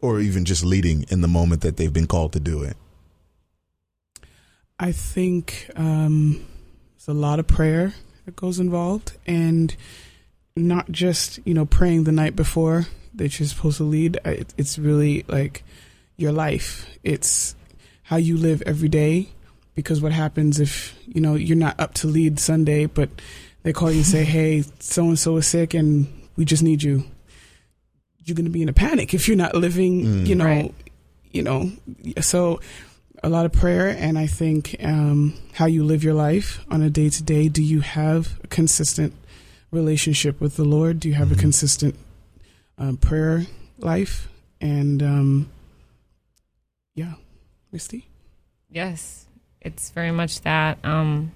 [0.00, 2.76] or even just leading in the moment that they've been called to do it?
[4.78, 6.44] I think um,
[6.94, 9.74] there's a lot of prayer that goes involved, and
[10.56, 14.18] not just you know praying the night before that you're supposed to lead.
[14.24, 15.64] It's really like
[16.16, 16.86] your life.
[17.02, 17.54] It's
[18.02, 19.28] how you live every day.
[19.74, 23.08] Because what happens if you know you're not up to lead Sunday, but
[23.62, 26.06] they call you and say, "Hey, so and so is sick, and
[26.36, 27.04] we just need you."
[28.24, 30.04] You're going to be in a panic if you're not living.
[30.04, 30.26] Mm.
[30.26, 30.74] You know, Right.
[31.32, 31.72] you know.
[32.20, 32.60] So
[33.22, 36.90] a lot of prayer, and I think um, how you live your life on a
[36.90, 37.48] day to day.
[37.48, 39.14] Do you have a consistent
[39.70, 41.00] relationship with the Lord?
[41.00, 41.94] Do you have a consistent
[42.78, 43.46] um, prayer
[43.78, 44.28] life?
[44.60, 45.48] And um,
[46.94, 47.14] yeah,
[47.70, 48.08] Misty.
[48.70, 49.26] Yes,
[49.60, 50.78] it's very much that.
[50.84, 51.32] Um,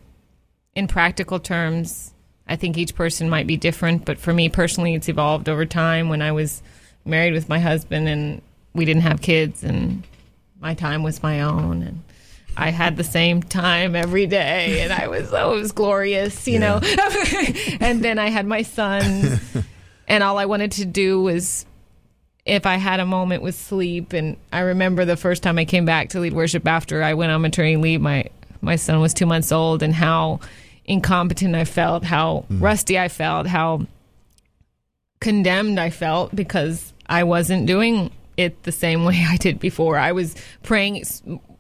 [0.75, 2.13] in practical terms,
[2.47, 6.09] I think each person might be different, but for me personally, it's evolved over time.
[6.09, 6.63] When I was
[7.05, 8.43] married with my husband and
[8.75, 10.03] we didn't have kids, and
[10.61, 12.03] my time was my own, and
[12.57, 16.59] I had the same time every day, and I was oh, it was glorious, you
[16.59, 16.81] know.
[17.81, 19.41] and then I had my son,
[20.09, 21.67] and all I wanted to do was
[22.47, 24.13] if I had a moment with sleep.
[24.13, 27.33] And I remember the first time I came back to lead worship after I went
[27.33, 28.25] on maternity leave, my
[28.63, 30.41] my son was two months old, and how
[30.87, 33.87] incompetent I felt, how rusty I felt, how
[35.21, 39.99] condemned I felt because I wasn't doing it the same way I did before.
[39.99, 41.05] I was praying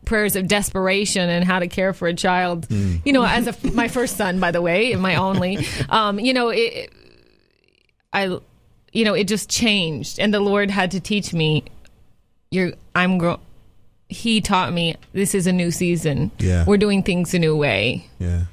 [0.04, 2.66] prayers of desperation and how to care for a child.
[3.04, 5.66] You know, as a my first son, by the way, and my only.
[5.88, 6.90] Um, you know, it,
[8.12, 8.38] I,
[8.96, 11.64] you know, it just changed, and the Lord had to teach me.
[12.50, 13.36] You're, I'm.
[14.08, 16.30] He taught me this is a new season.
[16.38, 16.64] Yeah.
[16.64, 18.06] we're doing things a new way.
[18.18, 18.44] Yeah.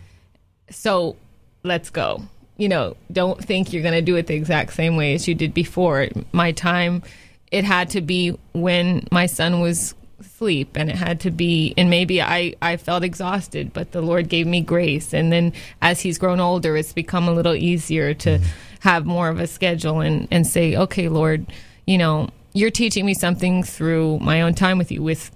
[0.69, 1.15] So
[1.63, 2.23] let's go.
[2.57, 5.35] You know, don't think you're going to do it the exact same way as you
[5.35, 6.09] did before.
[6.33, 7.03] My time,
[7.51, 11.89] it had to be when my son was sleep and it had to be, and
[11.89, 15.13] maybe I, I felt exhausted, but the Lord gave me grace.
[15.13, 18.72] And then as he's grown older, it's become a little easier to mm-hmm.
[18.83, 21.45] Have more of a schedule and, and say, okay, Lord,
[21.87, 25.31] you know, you're teaching me something through my own time with you, with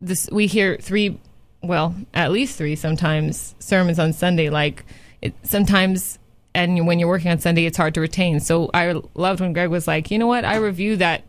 [0.00, 1.18] this we hear three
[1.62, 4.84] well at least three sometimes sermons on sunday like
[5.22, 6.18] it, sometimes
[6.54, 9.70] and when you're working on sunday it's hard to retain so i loved when greg
[9.70, 11.24] was like you know what i review that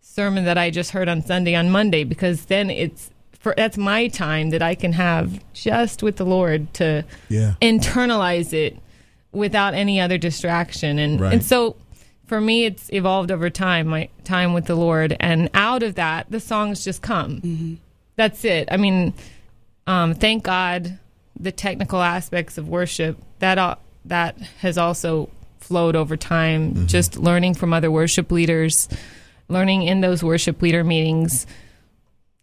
[0.00, 4.08] sermon that i just heard on sunday on monday because then it's for that's my
[4.08, 7.54] time that i can have just with the lord to Yeah.
[7.60, 8.78] internalize it
[9.32, 10.98] without any other distraction.
[10.98, 11.32] And Right.
[11.34, 11.76] and so
[12.26, 15.16] for me it's evolved over time my time with the lord.
[15.20, 17.78] And out of that the songs just come.
[18.16, 18.68] That's it.
[18.70, 19.14] I mean
[19.86, 20.98] um, thank god
[21.38, 25.28] the technical aspects of worship that al- that has also
[25.60, 26.86] flowed over time.
[26.86, 28.88] Just learning from other worship leaders
[29.48, 31.46] learning in those worship leader meetings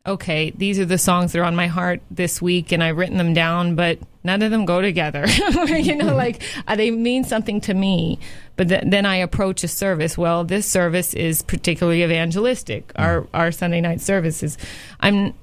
[0.05, 3.17] okay, these are the songs that are on my heart this week, and I've written
[3.17, 5.25] them down, but none of them go together.
[5.67, 8.19] you know, like uh, they mean something to me,
[8.55, 10.17] but th- then I approach a service.
[10.17, 12.91] Well, this service is particularly evangelistic.
[12.95, 14.57] Our our Sunday night service is.
[14.99, 15.33] I'm,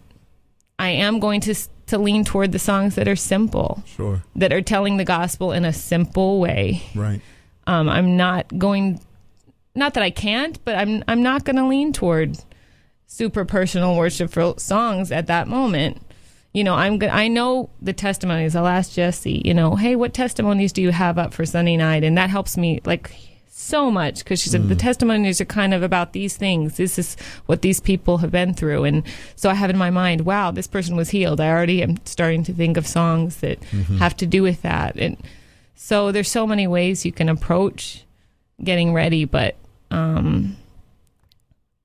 [0.78, 1.54] I am going to
[1.86, 4.22] to lean toward the songs that are simple, Sure.
[4.36, 6.82] that are telling the gospel in a simple way.
[6.94, 7.20] Right.
[7.66, 9.00] Um, I'm not going.
[9.74, 12.38] Not that I can't, but I'm I'm not going to lean toward
[13.12, 16.00] super personal worshipful songs at that moment.
[16.54, 17.10] You know, I'm good.
[17.10, 18.56] I know the testimonies.
[18.56, 19.42] I'll ask Jesse.
[19.44, 22.04] You know, hey, what testimonies do you have up for Sunday night?
[22.04, 23.14] And that helps me like
[23.48, 26.78] so much because she said the testimonies are kind of about these things.
[26.78, 27.16] This is
[27.46, 29.02] what these people have been through, and
[29.36, 31.38] so I have in my mind, wow, this person was healed.
[31.40, 33.98] I already am starting to think of songs that Mhm.
[33.98, 35.16] have to do with that, and
[35.76, 38.04] so there's so many ways you can approach
[38.64, 39.54] getting ready, but
[39.90, 40.56] um,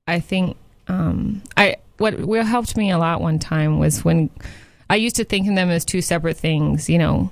[0.06, 0.56] I think
[0.88, 4.30] um, I what what helped me a lot one time was when
[4.90, 6.88] I used to think of them as two separate things.
[6.88, 7.30] You know,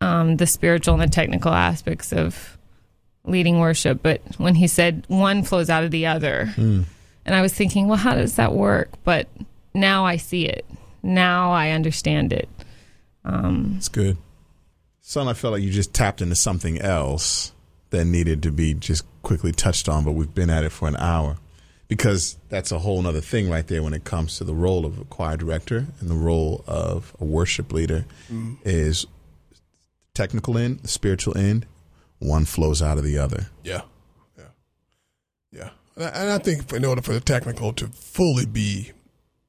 [0.00, 2.56] um, the spiritual and the technical aspects of
[3.24, 6.84] leading worship, but when he said one flows out of the other, Mm.
[7.26, 8.88] and I was thinking, well, how does that work?
[9.04, 9.28] But
[9.74, 10.64] now I see it.
[11.02, 12.48] Now I understand it.
[13.24, 14.16] Um, It's good.
[15.02, 17.52] Son, I felt like you just tapped into something else
[17.90, 20.96] that needed to be just quickly touched on, but we've been at it for an
[20.96, 21.36] hour.
[21.90, 24.98] Because that's a whole other thing right there when it comes to the role of
[24.98, 28.56] a choir director and the role of a worship leader Mhm.
[28.64, 29.06] is
[30.14, 31.66] technical end, the spiritual end,
[32.20, 33.48] one flows out of the other.
[33.64, 33.82] Yeah.
[34.38, 34.44] Yeah.
[35.52, 38.92] Yeah, and I, and I think in order for the technical to fully be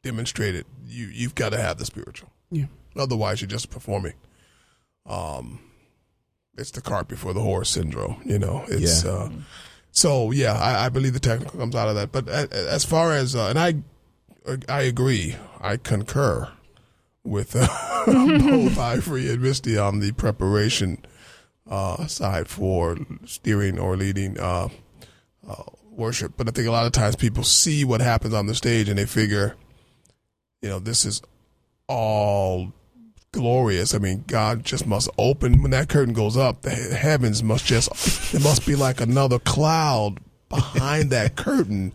[0.02, 2.32] demonstrated, you you've got to have the spiritual.
[2.50, 2.66] Yeah.
[2.96, 4.14] Otherwise, you're just performing.
[5.06, 5.60] Um,
[6.58, 8.20] it's the cart before the horse syndrome.
[8.26, 9.12] You know, it's Yeah.
[9.12, 9.30] uh,
[9.92, 10.54] so yeah.
[10.54, 12.12] I, I believe the technical comes out of that.
[12.12, 13.76] But as far as uh, and I,
[14.68, 15.36] I agree.
[15.60, 16.50] I concur
[17.24, 17.68] with uh,
[18.06, 21.06] both Ivory and Misty on the preparation
[21.70, 24.70] uh, side for steering or leading uh,
[25.48, 26.34] uh, worship.
[26.38, 28.98] But I think a lot of times people see what happens on the stage and
[28.98, 29.56] they figure,
[30.62, 31.22] you know, this is
[31.88, 32.74] all
[33.32, 33.94] glorious.
[33.94, 36.62] I mean, God just must open when that curtain goes up.
[36.62, 41.94] The heavens must just it must be like another cloud behind that curtain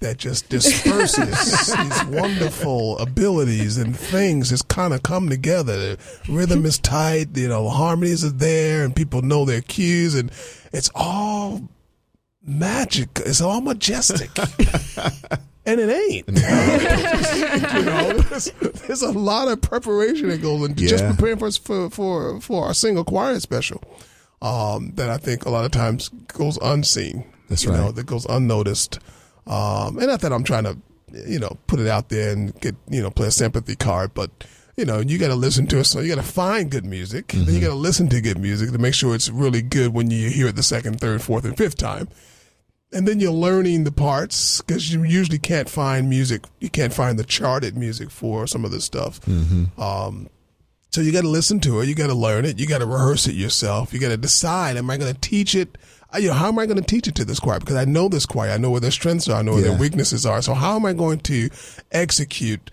[0.00, 5.96] that just disperses these wonderful abilities and things just kind of come together.
[5.96, 5.98] The
[6.28, 10.32] rhythm is tight, you know, harmonies are there, and people know their cues, and
[10.72, 11.68] it's all
[12.44, 13.20] magic.
[13.24, 14.30] It's all majestic.
[15.64, 16.26] And it ain't.
[17.76, 18.46] you know, there's,
[18.86, 22.74] there's a lot of preparation that goes into just preparing for for for for our
[22.74, 23.82] single choir special.
[24.40, 27.24] Um, that I think a lot of times goes unseen.
[27.48, 27.94] That's you Know, right.
[27.94, 28.98] that goes unnoticed.
[29.46, 30.76] Um, and not that I'm trying to,
[31.28, 34.30] you know, put it out there and get you know play a sympathy card, but
[34.76, 35.84] you know, you got to listen to it.
[35.84, 37.28] So you got to find good music.
[37.28, 37.60] Then you Mm-hmm.
[37.60, 40.48] got to listen to good music to make sure it's really good when you hear
[40.48, 42.08] it the second, third, fourth, and fifth time
[42.92, 46.44] and then you're learning the parts because you usually can't find music.
[46.60, 49.20] You can't find the charted music for some of this stuff.
[49.22, 49.80] Mm-hmm.
[49.80, 50.28] Um,
[50.90, 51.88] so you got to listen to it.
[51.88, 52.58] You got to learn it.
[52.58, 53.92] You got to rehearse it yourself.
[53.94, 55.78] You got to decide: Am I going to teach it?
[56.18, 57.58] You know, how am I going to teach it to this choir?
[57.58, 58.50] Because I know this choir.
[58.50, 59.38] I know where their strengths are.
[59.38, 59.70] I know where Yeah.
[59.70, 60.42] their weaknesses are.
[60.42, 61.48] So how am I going to
[61.90, 62.70] execute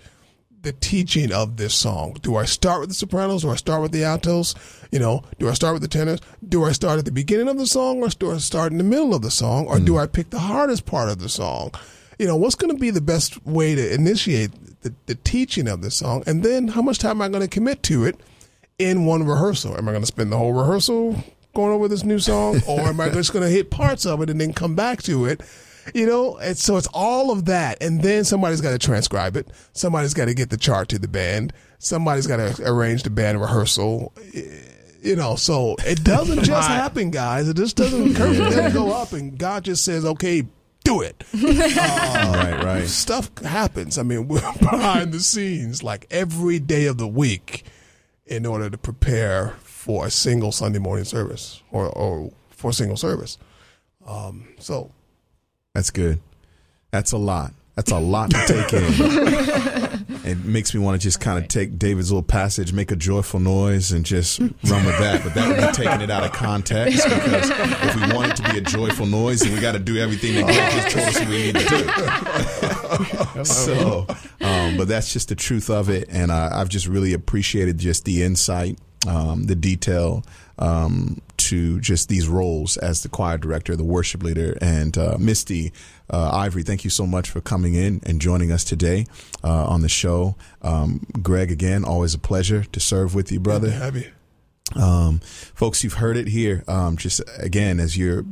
[0.62, 2.18] the teaching of this song?
[2.22, 4.56] Do I start with the sopranos or I start with the altos?
[4.92, 6.20] You know, do I start with the tenors?
[6.48, 8.84] Do I start at the beginning of the song or do I start in the
[8.84, 9.68] middle of the song?
[9.68, 10.02] Or do mm.
[10.02, 11.72] I pick the hardest part of the song?
[12.18, 15.82] You know, what's going to be the best way to initiate the, the teaching of
[15.82, 16.24] the song?
[16.28, 18.20] And then how much time am I going to commit to it
[18.78, 19.78] in one rehearsal?
[19.78, 21.24] Am I going to spend the whole rehearsal
[21.56, 24.30] going over this new song or am I just going to hit parts of it
[24.30, 25.42] and then come back to it?
[25.94, 29.48] You know, and so it's all of that, and then somebody's got to transcribe it.
[29.74, 31.54] Somebody's got to get the chart to the band.
[31.80, 34.14] Somebody's got to arrange the band rehearsal.
[35.02, 37.48] You know, so it doesn't just happen, guys.
[37.48, 38.16] It just doesn't.
[38.16, 40.44] Curtain doesn't go up, and God just says, "Okay,
[40.84, 41.24] do it."
[41.82, 42.88] Uh, right, right.
[42.88, 43.98] Stuff happens.
[43.98, 47.64] I mean, we're behind the scenes, like every day of the week,
[48.26, 52.98] in order to prepare for a single Sunday morning service or or for a single
[52.98, 53.38] service.
[54.06, 54.92] Um, so
[55.74, 56.20] That's good.
[56.92, 57.54] That's a lot.
[57.76, 58.84] That's a lot to take in.
[60.26, 63.40] it makes me want to just kind of take David's little passage, make a joyful
[63.40, 65.22] noise, and just run with that.
[65.24, 68.52] But that would be taking it out of context because if we want it to
[68.52, 71.20] be a joyful noise, then we got to do everything that God just told us
[71.30, 73.44] we need to do.
[73.46, 74.06] so,
[74.42, 78.04] um, but that's just the truth of it, and uh, I've just really appreciated just
[78.04, 80.24] the insight, um, the detail.
[80.58, 85.72] Um, to just these roles as the choir director, the worship leader, and uh, Misty
[86.10, 86.64] uh, Ivory.
[86.64, 89.06] Thank you so much for coming in and joining us today
[89.44, 90.36] uh, on the show.
[90.62, 93.72] Um, Greg, again, always a pleasure to serve with you, brother.
[93.72, 94.10] happy.
[94.76, 96.64] Um, folks, you've heard it here.
[96.68, 98.26] Um, just again, as you're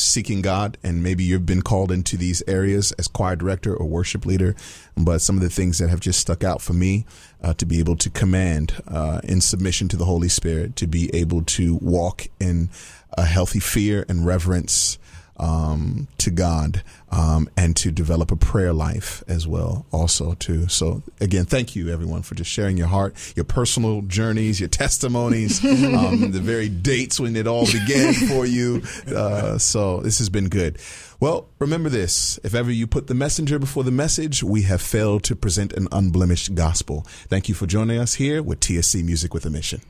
[0.00, 4.24] seeking God and maybe you've been called into these areas as choir director or worship
[4.26, 4.54] leader,
[4.96, 7.06] but some of the things that have just stuck out for me
[7.42, 11.14] uh, to be able to command uh, in submission to the Holy Spirit, to be
[11.14, 12.70] able to walk in
[13.16, 14.98] a healthy fear and reverence
[15.38, 20.68] um, to God, um, and to develop a prayer life as well, also too.
[20.68, 25.64] So again, thank you everyone for just sharing your heart, your personal journeys, your testimonies,
[25.64, 28.82] um, the very dates when it all began for you.
[29.06, 30.78] Uh, so this has been good.
[31.20, 35.24] Well, remember this: if ever you put the messenger before the message, we have failed
[35.24, 37.02] to present an unblemished gospel.
[37.28, 39.80] Thank you for joining us here with TSC Music with a Mission.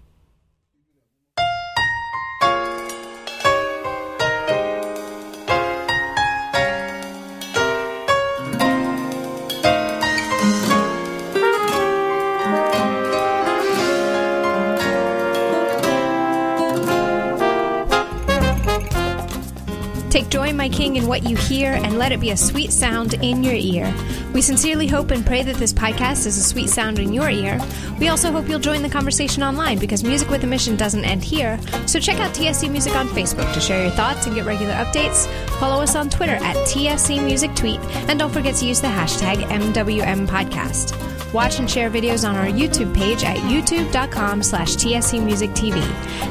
[20.68, 23.54] My King, in what you hear, and let it be a sweet sound in your
[23.54, 23.92] ear.
[24.32, 27.60] We sincerely hope and pray that this podcast is a sweet sound in your ear.
[27.98, 31.24] We also hope you'll join the conversation online because Music with a Mission doesn't end
[31.24, 31.58] here.
[31.86, 35.26] So check out TSC Music on Facebook to share your thoughts and get regular updates.
[35.58, 39.36] Follow us on Twitter at TSC Music Tweet, and don't forget to use the hashtag
[39.44, 41.17] MWM Podcast.
[41.32, 45.82] Watch and share videos on our YouTube page at youtube.com slash tscmusictv.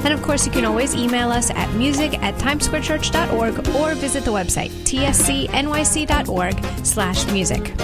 [0.04, 4.32] And of course, you can always email us at music at timesquarechurch.org or visit the
[4.32, 7.78] website tscnyc.org slash music.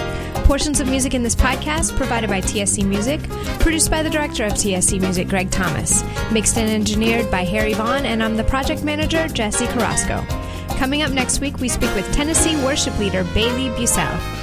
[0.44, 3.22] Portions of music in this podcast provided by TSC Music,
[3.60, 8.04] produced by the director of TSC Music, Greg Thomas, mixed and engineered by Harry Vaughn,
[8.04, 10.22] and I'm the project manager, Jesse Carrasco.
[10.76, 14.33] Coming up next week, we speak with Tennessee worship leader Bailey Bucell.